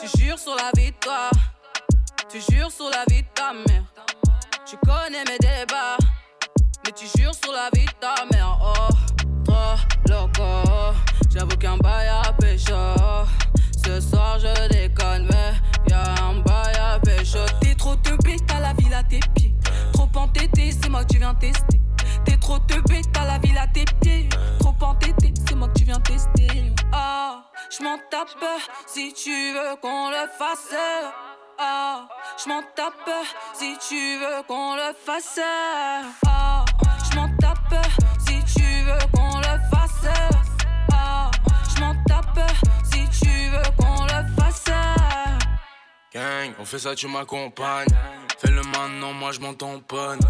Tu 0.00 0.18
jures 0.18 0.38
sur 0.38 0.54
la 0.54 0.70
vie 0.76 0.90
de 0.90 0.96
toi. 1.00 1.30
Tu 2.28 2.40
jures 2.52 2.70
sur 2.70 2.90
la 2.90 3.06
vie 3.08 3.22
de 3.22 3.28
ta 3.34 3.54
mère. 3.54 3.84
Tu 4.66 4.76
connais 4.84 5.24
mes 5.24 5.38
débats. 5.38 5.96
Mais 6.84 6.92
tu 6.92 7.06
jures 7.18 7.34
sur 7.34 7.52
la 7.52 7.70
vie 7.72 7.86
de 7.86 7.92
ta 7.92 8.26
mère. 8.26 8.33
Qu'un 11.74 11.78
bail. 11.78 12.04
Ce 13.84 14.00
soir 14.00 14.38
je 14.38 14.68
déconne, 14.68 15.28
mais 15.30 15.54
y'a 15.88 16.14
un 16.22 16.40
bail 16.40 16.74
à 16.76 16.98
pécho. 17.00 17.38
T'es 17.60 17.74
trop 17.74 17.96
te 17.96 18.10
bête, 18.22 18.46
t'as 18.46 18.60
la 18.60 18.72
ville 18.74 18.94
à 18.94 19.02
tes 19.02 19.20
pieds. 19.34 19.54
Trop 19.92 20.08
entêté, 20.14 20.70
c'est 20.70 20.88
moi 20.88 21.04
que 21.04 21.12
tu 21.12 21.18
viens 21.18 21.34
tester. 21.34 21.80
T'es 22.24 22.36
trop 22.36 22.58
te 22.60 22.74
bête, 22.88 23.04
t'as 23.12 23.24
la 23.24 23.38
ville 23.38 23.58
à 23.58 23.66
tes 23.66 23.84
pieds. 24.00 24.28
Trop 24.60 24.74
entêté, 24.80 25.34
c'est 25.46 25.54
moi 25.54 25.68
que 25.68 25.78
tu 25.78 25.84
viens 25.84 26.00
tester. 26.00 26.74
Ah, 26.92 27.42
je 27.76 27.82
m'en 27.82 27.98
tape 28.10 28.44
si 28.86 29.12
tu 29.12 29.52
veux 29.52 29.76
qu'on 29.82 30.10
le 30.10 30.26
fasse. 30.38 30.74
Ah, 31.58 32.08
je 32.42 32.48
m'en 32.48 32.62
tape 32.74 33.10
si 33.52 33.76
tu 33.88 34.18
veux 34.18 34.42
qu'on 34.46 34.76
le 34.76 34.92
fasse. 35.04 35.40
Ah, 36.26 36.64
je 37.10 37.16
m'en 37.16 37.28
tape 37.38 37.86
si 38.26 38.42
tu 38.54 38.82
veux 38.84 39.06
qu'on 39.12 39.38
le 39.38 39.42
fasse. 39.42 39.43
Gang, 46.14 46.52
on 46.60 46.64
fait 46.64 46.78
ça, 46.78 46.94
tu 46.94 47.08
m'accompagnes. 47.08 47.88
Fais 48.38 48.52
le 48.52 48.62
maintenant, 48.62 49.12
moi 49.12 49.32
je 49.32 49.40
m'en 49.40 49.52
tamponne. 49.52 50.20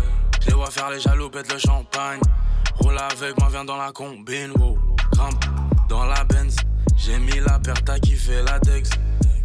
Je 0.41 0.47
les 0.47 0.55
vois 0.55 0.71
faire 0.71 0.89
les 0.89 0.99
jaloux, 0.99 1.29
pète 1.29 1.53
le 1.53 1.59
champagne. 1.59 2.21
Roule 2.77 2.97
avec 2.97 3.39
moi, 3.39 3.49
viens 3.51 3.67
dans 3.67 3.77
la 3.77 3.93
combine, 3.93 4.51
wow. 4.57 4.79
Grimpe 5.13 5.45
dans 5.91 6.07
la 6.07 6.25
Benz. 6.25 6.57
J'ai 6.97 7.19
mis 7.19 7.39
la 7.39 7.59
paire, 7.59 7.85
t'as 7.85 7.99
kiffé 7.99 8.43
la 8.43 8.59
Dex. 8.61 8.89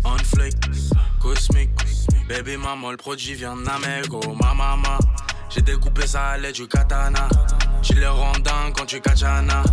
On 0.06 0.18
flake, 0.18 0.54
cosmique. 1.20 1.72
Baby 2.30 2.56
maman, 2.56 2.92
le 2.92 2.98
produit 2.98 3.34
vient 3.34 3.58
Namek, 3.58 4.06
oh 4.14 4.34
ma 4.42 4.54
maman. 4.54 4.98
J'ai 5.50 5.62
découpé 5.62 6.08
ça 6.08 6.28
à 6.28 6.38
l'aide 6.38 6.56
du 6.56 6.70
katana. 6.70 7.28
Tu 7.82 7.96
les 7.96 8.08
rends 8.08 8.32
quand 8.74 8.86
tu 8.86 9.02
kachana. 9.02 9.64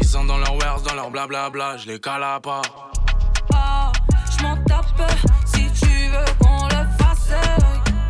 Ils 0.00 0.06
sont 0.08 0.24
dans 0.24 0.38
leur 0.38 0.56
wares, 0.56 0.80
dans 0.80 0.94
leur 0.94 1.10
blablabla. 1.12 1.76
Je 1.76 1.86
les 1.86 2.00
cala 2.00 2.40
pas. 2.40 2.62
Ah, 3.54 3.92
je 4.32 4.42
tape 4.66 5.37
si 5.74 5.84
tu 5.84 6.08
veux 6.08 6.24
qu'on 6.40 6.64
le 6.66 6.86
fasse, 6.98 7.32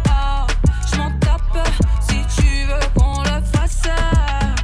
ah, 0.08 0.46
je 0.90 0.96
m'en 0.96 1.10
tape, 1.18 1.68
si 2.00 2.24
tu 2.36 2.64
veux 2.66 2.88
qu'on 2.94 3.22
le 3.22 3.42
fasse. 3.52 3.88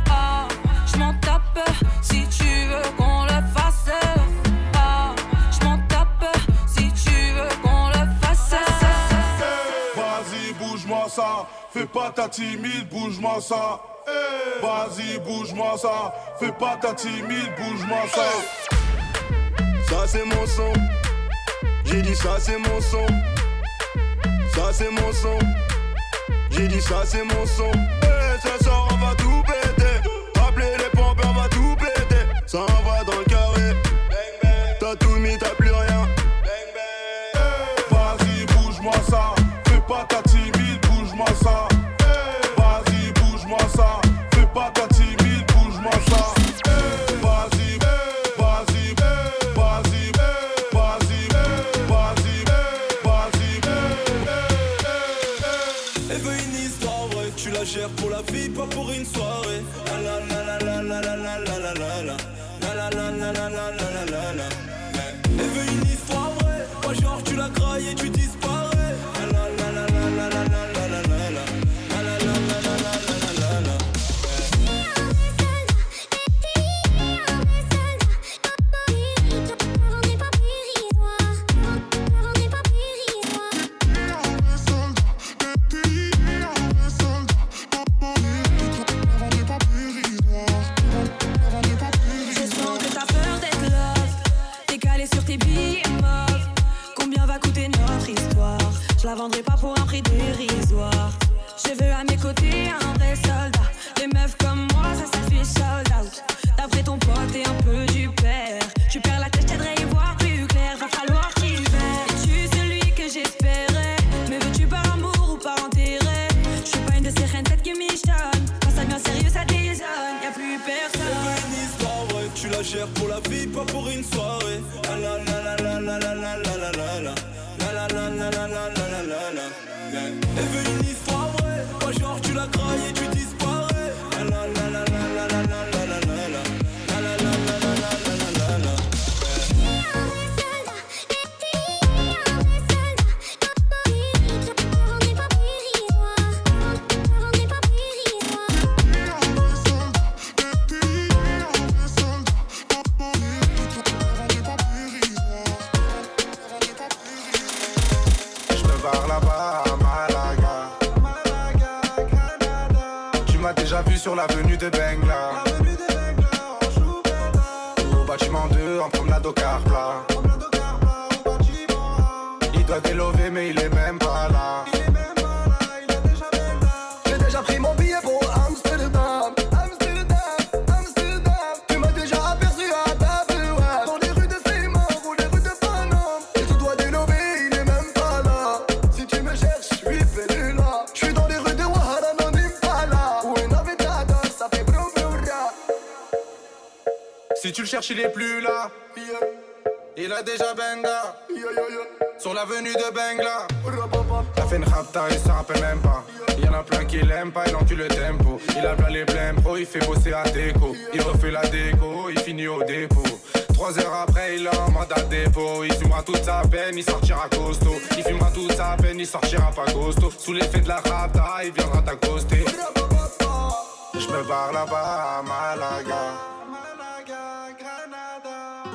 Ah, 0.09 0.47
je 0.87 0.99
m'en 0.99 1.13
tape, 1.15 1.69
si 2.03 2.27
tu 2.29 2.45
veux 2.45 2.91
qu'on 2.97 3.25
le 3.25 3.43
fasse. 3.53 3.91
Ah, 4.75 5.15
je 5.51 5.67
m'en 5.67 5.79
tape, 5.89 6.37
si 6.67 6.93
tu 6.93 7.33
veux 7.33 7.49
qu'on 7.63 7.89
le 7.89 8.07
fasse. 8.23 8.55
Vas-y, 9.97 10.53
bouge 10.53 10.87
moi 10.87 11.07
ça. 11.09 11.47
Fais 11.73 11.87
pas 11.87 12.11
ta 12.11 12.29
timide, 12.29 12.89
bouge 12.89 13.19
moi 13.19 13.41
ça. 13.41 13.81
Vas-y, 14.63 15.19
bouge 15.19 15.53
moi 15.53 15.77
ça. 15.77 16.15
Fais 16.39 16.53
pas 16.53 16.77
ta 16.81 16.95
timide, 16.95 17.53
bouge 17.59 17.85
moi 17.89 18.03
ça. 18.15 18.29
Ça 19.89 20.07
c'est 20.07 20.25
mon 20.25 20.47
son. 20.47 20.73
J'ai 21.85 22.03
dit 22.03 22.17
ça 22.17 22.37
c'est 22.39 22.59
mon 22.59 22.81
son. 22.81 23.07
Ça 24.55 24.73
c'est 24.73 24.91
mon 24.91 25.13
son. 25.13 25.39
J'ai 26.51 26.69
dit 26.69 26.81
ça 26.81 27.03
c'est 27.05 27.25
mon 27.25 27.47
son. 27.47 27.71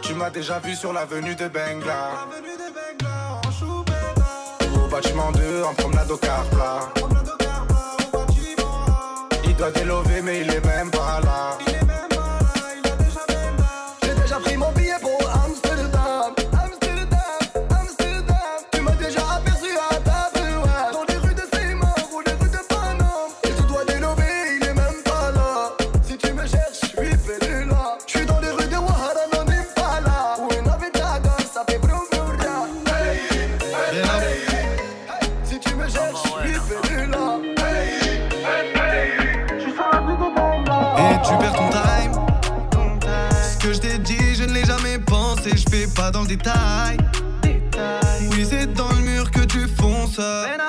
Tu 0.01 0.13
m'as 0.15 0.30
déjà 0.30 0.59
vu 0.59 0.76
sur 0.76 0.91
l'avenue 0.91 1.36
de 1.36 1.47
Bengla. 1.47 2.26
Au 4.76 4.88
bâtiment 4.88 5.32
2, 5.32 5.63
en 5.63 5.74
promenade 5.74 6.09
au 6.09 6.17
car 6.17 6.43
plat. 6.45 6.89
Il 9.45 9.55
doit 9.55 9.72
délover, 9.72 10.22
mais 10.22 10.41
il 10.41 10.49
est 10.49 10.65
même 10.65 10.89
pas 10.89 11.20
là. 11.24 11.57
J'ai 14.03 14.15
déjà 14.15 14.39
pris 14.39 14.57
mon 14.57 14.72
le 46.30 46.36
détail. 46.36 46.98
Oui, 48.32 48.46
c'est 48.50 48.72
dans 48.74 48.90
le 48.90 49.02
mur 49.02 49.32
que 49.32 49.42
tu 49.42 49.68
fonces. 49.68 50.20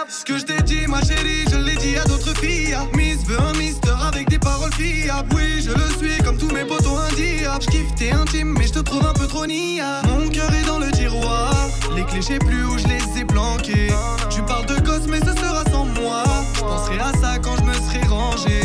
Ce 0.08 0.24
que 0.24 0.38
je 0.38 0.44
t'ai 0.44 0.62
dit, 0.62 0.86
ma 0.86 1.02
chérie, 1.02 1.44
je 1.50 1.56
l'ai 1.56 1.76
dit 1.76 1.96
à 1.96 2.04
d'autres 2.04 2.34
filles. 2.38 2.76
Miss 2.94 3.24
veut 3.26 3.40
un 3.40 3.52
mister 3.58 3.92
avec 4.06 4.28
des 4.28 4.38
paroles 4.38 4.72
fiables. 4.72 5.28
Oui, 5.34 5.62
je 5.62 5.70
le 5.70 5.88
suis 5.98 6.22
comme 6.22 6.38
tous 6.38 6.52
mes 6.52 6.64
potos 6.64 6.98
indiables. 7.10 7.62
Je 7.62 7.70
kiffe 7.70 7.94
t'es 7.96 8.12
intime, 8.12 8.54
mais 8.58 8.66
je 8.66 8.74
te 8.74 8.78
trouve 8.80 9.04
un 9.04 9.12
peu 9.12 9.26
trop 9.26 9.46
nia. 9.46 10.02
Mon 10.08 10.28
cœur 10.28 10.52
est 10.52 10.66
dans 10.66 10.78
le 10.78 10.90
tiroir. 10.92 11.54
Les 11.94 12.04
clés, 12.04 12.22
je 12.22 12.38
plus 12.38 12.64
où 12.64 12.78
je 12.78 12.86
les 12.86 13.20
ai 13.20 13.24
planquées. 13.24 13.92
Tu 14.30 14.42
parles 14.42 14.66
de 14.66 14.80
gosse, 14.80 15.06
mais 15.08 15.20
ce 15.20 15.34
sera 15.36 15.64
sans 15.70 15.84
moi. 15.84 16.22
Je 16.54 16.60
penserai 16.60 16.98
à 16.98 17.12
ça 17.20 17.38
quand 17.38 17.56
je 17.56 17.62
me 17.62 17.74
serai 17.74 18.06
rangé. 18.06 18.60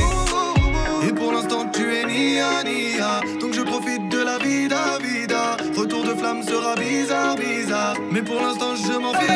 Et 1.07 1.13
pour 1.13 1.33
l'instant 1.33 1.69
tu 1.71 1.93
es 1.93 2.05
nia 2.05 2.63
nia 2.63 3.14
bizarre 7.05 7.35
bizarre. 7.35 7.95
Mais 8.11 8.21
pour 8.21 8.41
l'instant 8.41 8.75
je 8.75 8.97
m'en 8.97 9.13
fiche. 9.13 9.27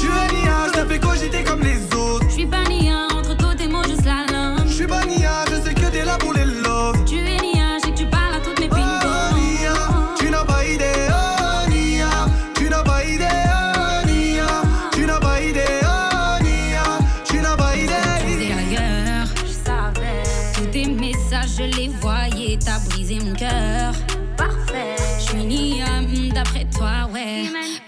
Tu 0.00 0.06
es 0.06 0.28
nia, 0.34 0.66
je 0.74 0.88
fait 0.88 0.98
cogiter 0.98 1.44
comme 1.44 1.60
les 1.60 1.78
autres. 1.96 2.26
Je 2.28 2.34
suis 2.34 2.46
pas 2.46 2.64
nia, 2.64 3.06
entre 3.14 3.36
toi 3.36 3.54
et 3.62 3.68
moi 3.68 3.82
je 3.88 3.94
slalom. 3.94 4.56
Je 4.66 4.72
suis 4.72 4.86
pas 4.86 5.04
nia, 5.04 5.44
je 5.50 5.62
sais 5.62 5.74
que 5.74 5.86
t'es 5.90 6.04
là 6.04 6.16
pour 6.18 6.32
les 6.32 6.44
love. 6.44 7.04
Tu 7.04 7.18
es 7.18 7.40
nia, 7.40 7.78
je 7.78 7.86
sais 7.86 7.92
que 7.92 7.98
tu 7.98 8.06
parles 8.06 8.34
à 8.34 8.40
toutes 8.40 8.58
mes 8.58 8.68
pingos. 8.68 9.34
Nia, 9.36 9.74
tu 10.18 10.30
n'as 10.30 10.44
pas 10.44 10.64
idée. 10.64 10.84
Oh 11.10 11.70
Nia 11.70 12.10
Tu 12.54 12.68
n'as 12.68 12.82
pas 12.82 13.04
idée. 13.04 13.24
Oh 13.54 14.06
Nia 14.06 14.46
Tu 14.92 15.06
n'as 15.06 15.20
pas 15.20 15.40
idée. 15.40 15.80
Oh 15.84 16.42
Nia 16.42 16.82
Tu 17.24 17.38
n'as 17.40 17.56
pas 17.56 17.76
idée. 17.76 17.92
T'es 18.26 18.52
ailleurs, 18.52 19.28
je 19.46 19.52
savais. 19.52 20.22
Tous 20.54 20.66
tes 20.72 20.86
messages, 20.86 21.56
je 21.58 21.64
les 21.78 21.88
voyais, 22.00 22.58
t'as 22.64 22.80
brisé 22.88 23.20
mon 23.20 23.34
cœur. 23.34 23.94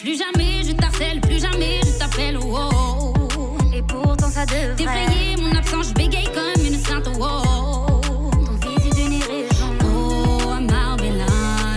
Plus 0.01 0.18
jamais 0.18 0.62
je 0.64 0.72
t'harcèle, 0.72 1.20
plus 1.20 1.41
jamais 1.41 1.81
je 1.85 1.99
t'appelle, 1.99 2.37
oh. 2.43 3.12
Et 3.72 3.83
pourtant 3.83 4.28
ça 4.28 4.45
devrait. 4.45 4.74
T'effrayer 4.76 5.37
mon 5.37 5.53
absence, 5.57 5.91
je 5.91 5.95
bégaye 5.95 6.24
comme 6.35 6.64
une 6.66 6.78
sainte, 6.78 7.09
oh. 7.20 8.01
Raison. 9.28 9.66
Oh, 9.85 10.61
Marbella, 10.68 11.26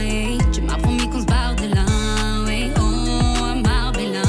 hey. 0.02 0.40
tu 0.52 0.62
m'as 0.62 0.78
promis 0.78 1.08
qu'on 1.10 1.22
se 1.22 1.26
barre 1.26 1.56
de 1.56 1.76
là. 1.76 1.86
Oh, 2.80 3.56
Marbella, 3.62 4.22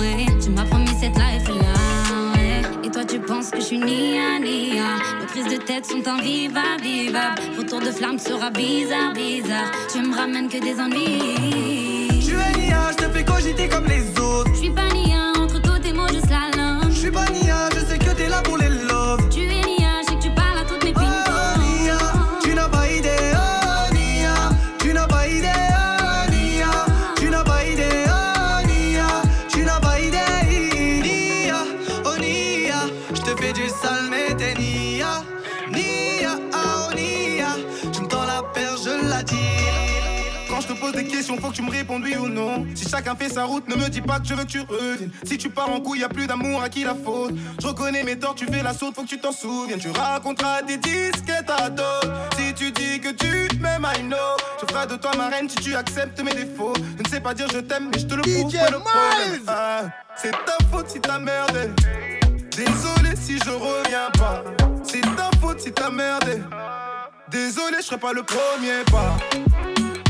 ouais. 0.00 0.26
tu 0.42 0.50
m'as 0.50 0.64
promis 0.64 0.88
cette 1.00 1.16
life 1.16 1.48
là. 1.48 2.82
Et 2.84 2.90
toi 2.90 3.04
tu 3.06 3.18
penses 3.18 3.50
que 3.50 3.60
je 3.60 3.64
suis 3.64 3.78
nia 3.78 4.38
nia 4.40 4.98
Nos 5.20 5.26
prises 5.26 5.48
de 5.48 5.56
tête 5.62 5.86
sont 5.86 6.06
invivables, 6.06 6.82
vivables 6.82 7.40
Retour 7.56 7.80
de 7.80 7.90
flamme 7.90 8.18
sera 8.18 8.50
bizarre, 8.50 9.12
bizarre 9.14 9.70
Tu 9.92 10.00
me 10.00 10.14
ramènes 10.14 10.48
que 10.48 10.58
des 10.58 10.80
ennuis 10.80 11.97
es 12.40 12.58
nia, 12.58 12.90
je 12.92 12.96
te 12.96 13.10
fais 13.12 13.24
cogiter 13.24 13.68
comme 13.68 13.86
les 13.86 14.02
autres. 14.20 14.50
Je 14.54 14.58
suis 14.58 14.70
pas 14.70 14.88
nia, 14.92 15.32
entre 15.38 15.60
toi 15.60 15.78
et 15.84 15.92
moi 15.92 16.06
je 16.12 16.20
slalom 16.20 16.90
Je 16.90 16.98
suis 16.98 17.10
pas 17.10 17.26
nia, 17.30 17.47
des 41.18 41.24
questions, 41.26 41.36
faut 41.40 41.50
que 41.50 41.56
tu 41.56 41.62
me 41.62 41.70
répondes 41.70 42.02
oui 42.04 42.16
ou 42.16 42.28
non. 42.28 42.66
Si 42.74 42.88
chacun 42.88 43.14
fait 43.16 43.28
sa 43.28 43.44
route, 43.44 43.68
ne 43.68 43.74
me 43.74 43.88
dis 43.88 44.00
pas 44.00 44.20
que 44.20 44.26
je 44.26 44.34
veux 44.34 44.44
que 44.44 44.50
tu 44.50 44.60
reviennes. 44.60 45.10
Si 45.24 45.36
tu 45.36 45.50
pars 45.50 45.70
en 45.70 45.80
couille, 45.80 46.00
y 46.00 46.04
a 46.04 46.08
plus 46.08 46.26
d'amour, 46.26 46.62
à 46.62 46.68
qui 46.68 46.84
la 46.84 46.94
faute 46.94 47.34
Je 47.60 47.66
reconnais 47.66 48.02
mes 48.04 48.18
torts, 48.18 48.34
tu 48.34 48.46
fais 48.46 48.62
la 48.62 48.72
saute, 48.72 48.94
faut 48.94 49.02
que 49.02 49.08
tu 49.08 49.18
t'en 49.18 49.32
souviennes. 49.32 49.80
Tu 49.80 49.90
raconteras 49.90 50.62
tes 50.62 50.76
disquettes 50.76 51.50
à 51.50 51.70
dos. 51.70 51.82
Si 52.36 52.54
tu 52.54 52.70
dis 52.70 53.00
que 53.00 53.10
tu 53.10 53.56
m'aimes, 53.58 53.86
I 53.96 54.02
know. 54.02 54.16
Je 54.60 54.72
ferai 54.72 54.86
de 54.86 54.96
toi 54.96 55.10
ma 55.16 55.28
reine 55.28 55.48
si 55.48 55.56
tu 55.56 55.74
acceptes 55.74 56.20
mes 56.22 56.34
défauts. 56.34 56.74
Je 56.98 57.02
ne 57.02 57.08
sais 57.08 57.20
pas 57.20 57.34
dire 57.34 57.48
je 57.52 57.58
t'aime, 57.58 57.90
mais 57.92 57.98
je 57.98 58.06
te 58.06 58.14
le 58.14 58.22
prouve. 58.22 58.52
ah, 59.48 59.82
c'est 60.16 60.30
ta 60.30 60.56
faute 60.70 60.88
si 60.90 61.00
t'as 61.00 61.18
merdé. 61.18 61.70
Désolé 62.56 63.16
si 63.16 63.38
je 63.38 63.50
reviens 63.50 64.10
pas. 64.18 64.44
C'est 64.84 65.00
ta 65.00 65.30
faute 65.40 65.60
si 65.60 65.72
t'as 65.72 65.90
merdé. 65.90 66.42
Désolé, 67.30 67.78
je 67.80 67.86
ferai 67.86 67.98
pas 67.98 68.12
le 68.12 68.22
premier 68.22 68.84
pas. 68.90 69.16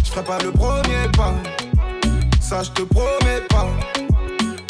Je 0.09 0.15
ferai 0.15 0.25
pas 0.25 0.39
le 0.43 0.51
premier 0.53 1.07
pas. 1.19 1.35
Ça, 2.41 2.63
je 2.63 2.71
te 2.71 2.81
promets 2.81 3.43
pas. 3.51 3.69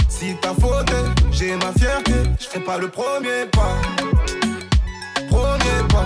Si 0.08 0.34
t'as 0.42 0.52
fauté, 0.54 0.96
j'ai 1.30 1.54
ma 1.54 1.72
fierté. 1.78 2.12
Je 2.40 2.46
ferai 2.46 2.60
pas 2.60 2.76
le 2.76 2.88
premier 2.88 3.46
pas. 3.52 3.76
Premier 5.30 5.86
pas. 5.90 6.04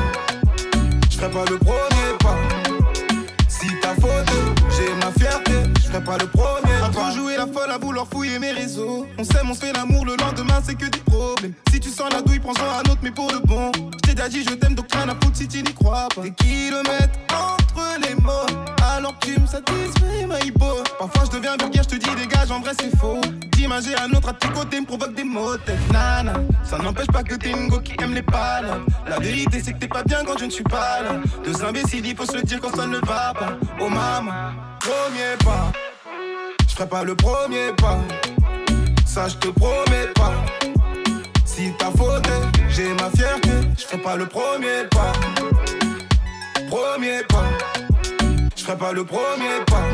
Je 1.11 1.17
ferai 1.17 1.31
pas 1.31 1.45
le 1.51 1.59
premier 1.59 2.13
pas. 2.21 2.37
Si 3.49 3.69
t'as 3.81 3.95
fauté, 3.95 4.39
j'ai 4.77 4.93
ma 4.97 5.11
fierté. 5.13 5.55
Je 5.77 5.89
ferai 5.89 6.05
pas 6.05 6.19
le 6.19 6.27
premier 6.27 6.79
pas. 6.81 6.87
À 6.87 6.91
trop 6.91 7.11
jouer 7.13 7.39
la 7.39 7.47
folle, 7.47 7.71
à 7.71 7.79
vouloir 7.79 8.07
fouiller 8.13 8.39
mes 8.39 8.53
réseaux. 8.53 9.07
On 9.19 9.25
s'aime, 9.25 9.51
on 9.51 9.55
se 9.55 9.61
fait 9.61 9.73
l'amour, 9.73 10.05
le 10.05 10.15
lendemain, 10.17 10.61
c'est 10.63 10.75
que 10.75 10.85
des 10.85 10.99
problèmes. 10.99 11.55
Si 11.73 11.81
tu 11.81 11.89
sens 11.89 12.13
la 12.13 12.21
douille, 12.21 12.41
prends-en 12.41 12.67
un 12.67 12.91
autre, 12.93 13.01
mais 13.03 13.11
pour 13.11 13.33
de 13.33 13.39
bon. 13.47 13.73
Je 13.95 14.11
t'ai 14.11 14.15
déjà 14.15 14.29
dit, 14.29 14.45
je 14.45 14.55
t'aime, 14.55 14.75
donc 14.75 14.93
rien 14.93 15.09
à 15.09 15.15
foutre 15.15 15.37
si 15.37 15.49
tu 15.49 15.63
n'y 15.63 15.73
crois 15.73 16.09
pas. 16.15 16.21
Des 16.21 16.33
kilomètres 16.33 17.19
les 18.01 18.15
mots. 18.17 18.47
Alors 18.95 19.19
que 19.19 19.27
tu 19.27 19.41
me 19.41 19.47
satisfais, 19.47 20.27
boy. 20.57 20.83
Parfois 20.99 21.25
je 21.27 21.37
deviens 21.37 21.57
vulgaire, 21.57 21.83
je 21.83 21.89
te 21.89 21.95
dis 21.97 22.15
dégage, 22.17 22.51
en 22.51 22.61
vrai 22.61 22.73
c'est 22.79 22.97
faux. 22.99 23.21
Dis 23.53 23.65
image 23.65 23.89
et 23.89 23.97
un 23.97 24.11
autre 24.17 24.31
à 24.31 24.33
tes 24.33 24.49
côtés 24.49 24.81
me 24.81 24.87
provoque 24.87 25.15
des 25.15 25.25
mots. 25.25 25.57
Nana, 25.93 26.35
ça 26.65 26.79
n'empêche 26.79 27.07
pas 27.09 27.23
que 27.23 27.35
t'es 27.35 27.51
une 27.51 27.69
go 27.69 27.81
qui 27.81 27.95
aime 28.03 28.15
les 28.15 28.23
palabres. 28.23 28.87
La 29.09 29.19
vérité, 29.19 29.61
c'est 29.63 29.73
que 29.73 29.79
t'es 29.79 29.89
pas 29.89 30.03
bien 30.03 30.25
quand 30.25 30.39
je 30.39 30.45
ne 30.47 30.51
suis 30.51 30.65
pas 30.65 31.03
là. 31.03 31.21
Deux 31.45 31.65
imbéciles, 31.65 32.07
il 32.07 32.17
faut 32.17 32.27
se 32.27 32.37
le 32.37 32.43
dire 32.43 32.61
quand 32.61 32.75
ça 32.75 32.87
ne 32.87 32.99
va 32.99 33.35
pas. 33.35 33.57
Oh 33.81 33.89
maman, 33.89 34.33
premier 34.81 35.37
pas. 35.45 35.73
Je 36.69 36.75
ferai 36.75 36.89
pas 36.89 37.05
le 37.05 37.15
premier 37.15 37.73
pas. 37.77 37.99
Ça, 39.07 39.29
je 39.29 39.37
te 39.37 39.49
promets 39.49 40.09
pas. 40.15 40.33
Si 41.45 41.73
t'as 41.79 41.91
fauté, 41.91 42.31
j'ai 42.71 42.95
ma 42.95 43.11
fierté. 43.11 43.51
Je 43.77 43.85
ferai 43.85 43.99
pas 43.99 44.17
le 44.17 44.27
premier 44.27 44.85
pas. 44.91 45.13
Premier 46.73 47.23
pas. 47.29 47.51
Je 48.57 48.65
ferai 48.65 48.79
pas 48.79 48.93
le 48.93 49.05
premier 49.05 49.61
pas. 49.67 49.85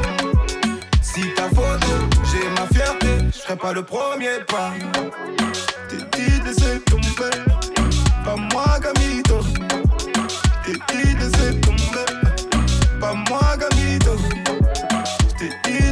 Si 1.02 1.22
t'as 1.34 1.48
faute, 1.48 1.84
j'ai 2.30 2.48
ma 2.50 2.68
fierté, 2.72 3.08
je 3.34 3.38
ferai 3.40 3.56
pas 3.56 3.72
le 3.72 3.82
premier 3.82 4.38
pas. 4.46 4.70
T'es 5.88 5.96
dit 5.96 6.38
de 6.38 6.44
laisser 6.44 6.80
tomber, 6.82 7.36
pas 8.24 8.36
moi 8.36 8.78
Gamito. 8.80 9.40
T'es 10.64 10.74
dit 10.94 11.14
de 11.14 11.18
laisser 11.18 11.60
tomber, 11.62 12.06
pas 13.00 13.14
moi 13.28 13.56
Gamito. 13.58 14.16
T'es 15.36 15.50
dit 15.64 15.82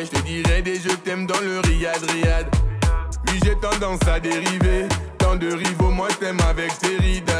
Je 0.00 0.08
te 0.08 0.20
dirai 0.22 0.60
des 0.60 0.74
je 0.80 0.88
t'aime 0.88 1.24
dans 1.24 1.38
le 1.40 1.60
riad 1.60 2.02
riad 2.10 2.46
Oui 3.28 3.38
j'ai 3.44 3.54
tendance 3.56 4.00
à 4.08 4.18
dériver 4.18 4.88
Tant 5.18 5.36
de 5.36 5.52
rivaux 5.52 5.90
moi 5.90 6.08
t'aime 6.18 6.38
avec 6.50 6.76
tes 6.78 6.96
rides 6.96 7.30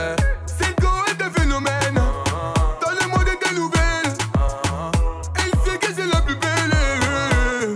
C'est 0.47 0.73
quoi 0.81 1.05
de 1.19 1.25
phénomène 1.37 1.95
Dans 1.95 2.91
le 2.91 3.09
monde 3.09 3.25
des 3.25 3.55
nouvelles 3.57 4.13
Elle 5.37 5.59
sait 5.65 5.79
que 5.79 5.93
c'est 5.95 6.07
la 6.07 6.21
plus 6.21 6.37
belle. 6.37 7.75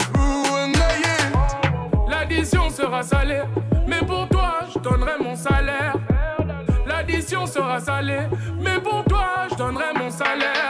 L'addition 2.08 2.70
sera 2.70 3.02
salée, 3.02 3.42
mais 3.86 4.00
pour 4.06 4.28
toi, 4.28 4.60
je 4.72 4.78
donnerai 4.78 5.18
mon 5.20 5.34
salaire. 5.34 5.94
L'addition 6.86 7.46
sera 7.46 7.80
salée, 7.80 8.28
mais 8.60 8.80
pour 8.80 9.04
toi, 9.04 9.48
je 9.50 9.56
donnerai 9.56 9.92
mon 9.96 10.10
salaire. 10.10 10.67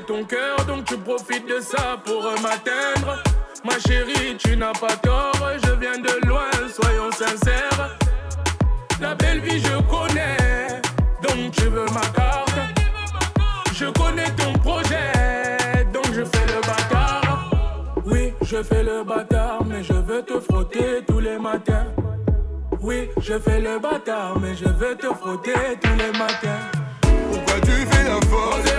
Ton 0.00 0.24
cœur, 0.24 0.56
donc 0.66 0.84
tu 0.84 0.96
profites 0.96 1.46
de 1.46 1.60
ça 1.60 1.98
pour 2.04 2.22
m'atteindre. 2.40 3.22
Ma 3.64 3.78
chérie, 3.78 4.36
tu 4.38 4.56
n'as 4.56 4.72
pas 4.72 4.96
tort, 4.96 5.32
je 5.64 5.72
viens 5.72 5.98
de 5.98 6.26
loin, 6.26 6.50
soyons 6.68 7.10
sincères. 7.12 7.96
La 9.00 9.14
belle 9.14 9.40
vie, 9.40 9.60
je 9.60 9.76
connais, 9.90 10.80
donc 11.22 11.52
tu 11.52 11.64
veux 11.64 11.84
ma 11.92 12.06
carte. 12.14 12.58
Je 13.74 13.86
connais 13.86 14.30
ton 14.36 14.52
projet, 14.60 15.84
donc 15.92 16.06
je 16.12 16.24
fais 16.24 16.46
le 16.46 16.60
bâtard. 16.60 17.50
Oui, 18.06 18.32
je 18.42 18.62
fais 18.62 18.82
le 18.82 19.04
bâtard, 19.04 19.64
mais 19.64 19.82
je 19.82 19.92
veux 19.92 20.22
te 20.22 20.40
frotter 20.40 21.04
tous 21.06 21.20
les 21.20 21.38
matins. 21.38 21.86
Oui, 22.80 23.10
je 23.20 23.38
fais 23.38 23.60
le 23.60 23.78
bâtard, 23.78 24.38
mais 24.40 24.54
je 24.54 24.64
veux 24.64 24.96
te 24.96 25.06
frotter 25.06 25.78
tous 25.80 25.96
les 25.96 26.18
matins. 26.18 26.70
Pourquoi 27.30 27.60
tu 27.60 27.86
fais 27.86 28.04
la 28.04 28.16
On 28.16 28.71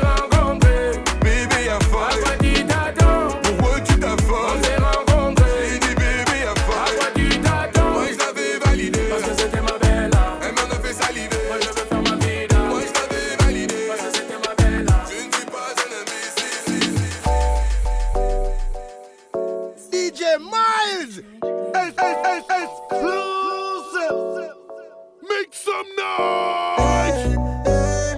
Make 25.83 25.97
some 25.97 27.35
noise! 27.35 27.37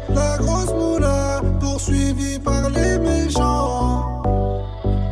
La 0.09 0.37
grosse 0.37 0.73
moula 0.73 1.41
poursuivie 1.59 2.39
par 2.39 2.69
les 2.69 2.99
méchants. 2.99 4.21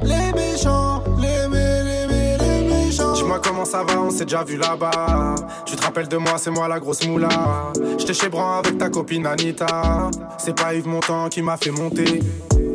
Les 0.04 0.32
méchants, 0.34 1.04
les 1.18 1.48
mé, 1.48 1.84
les 1.84 2.08
mé, 2.08 2.38
les 2.40 2.70
méchants. 2.70 3.14
Dis-moi 3.14 3.40
comment 3.44 3.66
ça 3.66 3.84
va, 3.84 4.00
on 4.00 4.12
s'est 4.12 4.26
déjà 4.26 4.44
vu 4.44 4.58
là-bas. 4.58 5.36
Tu 5.66 5.76
te 5.76 5.84
rappelles 5.84 6.08
de 6.08 6.18
moi, 6.18 6.34
c'est 6.38 6.52
moi 6.52 6.68
la 6.68 6.80
grosse 6.80 7.06
moula. 7.08 7.72
J'étais 7.98 8.14
chez 8.14 8.30
Bran 8.30 8.60
avec 8.60 8.78
ta 8.78 8.90
copine 8.90 9.26
Anita. 9.26 10.12
C'est 10.38 10.56
pas 10.56 10.74
Yves 10.74 10.88
Montand 10.88 11.30
qui 11.30 11.42
m'a 11.42 11.58
fait 11.58 11.72
monter. 11.72 12.22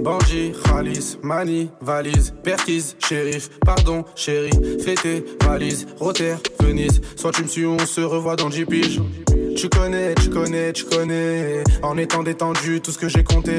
Bandit, 0.03 0.53
Khalis, 0.65 1.19
Mani, 1.23 1.71
valise, 1.81 2.33
Perquise, 2.43 2.97
shérif, 3.01 3.51
pardon, 3.61 4.05
chérie, 4.15 4.51
fêté, 4.83 5.25
valise, 5.45 5.87
Rotter, 5.99 6.37
Venise. 6.61 7.01
Soit 7.17 7.33
tu 7.33 7.43
me 7.43 7.49
suis, 7.49 7.67
on 7.67 7.79
se 7.79 8.01
revoit 8.01 8.37
dans 8.37 8.49
10 8.49 8.65
piges. 8.65 9.01
Tu 9.59 9.69
connais, 9.69 10.15
tu 10.15 10.31
connais, 10.31 10.73
tu 10.73 10.85
connais. 10.85 11.65
En 11.83 11.99
étant 11.99 12.23
détendu, 12.23 12.81
tout 12.81 12.93
ce 12.93 12.99
que 12.99 13.09
j'ai 13.09 13.25
compté. 13.25 13.57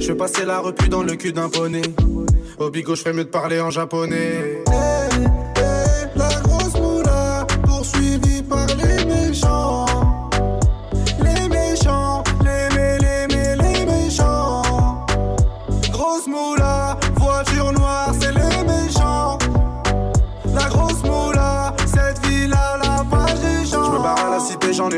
Je 0.00 0.08
vais 0.08 0.14
passer 0.14 0.46
la 0.46 0.58
repu 0.58 0.88
dans 0.88 1.02
le 1.02 1.16
cul 1.16 1.34
d'un 1.34 1.50
poney. 1.50 1.82
Au 2.58 2.70
bigot, 2.70 2.94
je 2.94 3.02
ferais 3.02 3.12
mieux 3.12 3.24
de 3.24 3.28
parler 3.28 3.60
en 3.60 3.68
japonais. 3.68 4.64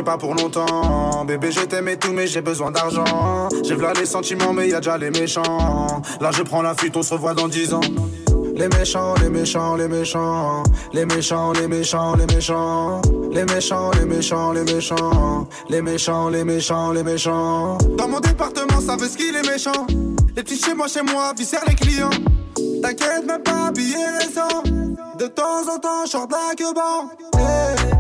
Pas 0.07 0.17
pour 0.17 0.37
longtemps. 0.37 1.25
Bébé, 1.25 1.51
je 1.51 1.61
t'aime 1.63 1.89
et 1.89 1.97
tout, 1.97 2.13
mais 2.13 2.29
j'ai 2.29 2.41
besoin 2.41 2.71
d'argent. 2.71 3.49
J'ai 3.65 3.75
v'là 3.75 3.93
les 3.93 4.07
sentiments, 4.07 4.53
mais 4.53 4.69
y 4.69 4.75
a 4.75 4.79
déjà 4.79 4.97
les 4.97 5.11
méchants. 5.11 6.01
Là, 6.21 6.31
je 6.31 6.43
prends 6.45 6.63
la 6.63 6.75
fuite, 6.75 6.97
on 6.97 7.03
se 7.03 7.13
revoit 7.13 7.35
dans 7.35 7.49
10 7.49 7.75
ans. 7.75 7.81
Les 8.55 8.69
méchants, 8.69 9.15
les 9.21 9.29
méchants, 9.29 9.75
les 9.75 9.89
méchants. 9.89 10.63
Les 10.93 11.05
méchants, 11.05 11.53
les 11.53 11.67
méchants, 11.67 12.15
les 12.15 12.27
méchants. 12.27 13.03
Les 13.33 13.45
méchants, 13.45 13.91
les 13.99 14.05
méchants, 14.05 14.53
les 14.53 14.63
méchants. 14.63 15.49
Les 15.69 15.83
méchants, 15.83 16.29
les 16.29 16.45
méchants, 16.45 16.93
les 16.93 17.03
méchants. 17.03 17.79
Dans 17.99 18.09
mon 18.09 18.21
département, 18.21 18.81
ça 18.81 18.95
veut 18.97 19.09
ce 19.09 19.17
qu'il 19.17 19.35
est 19.35 19.49
méchant. 19.51 19.87
Les 20.37 20.45
petits 20.45 20.59
chez 20.59 20.75
moi, 20.75 20.87
chez 20.87 21.03
moi, 21.03 21.33
viscèrent 21.37 21.67
les 21.67 21.75
clients. 21.75 22.11
T'inquiète, 22.81 23.27
même 23.27 23.43
pas 23.43 23.67
habillé 23.69 23.97
récent. 24.21 24.63
De 25.19 25.27
temps 25.27 25.67
en 25.75 25.79
temps, 25.79 26.07
short 26.07 26.31
d'un 26.31 26.55
que 26.57 26.73
bon. 26.73 27.96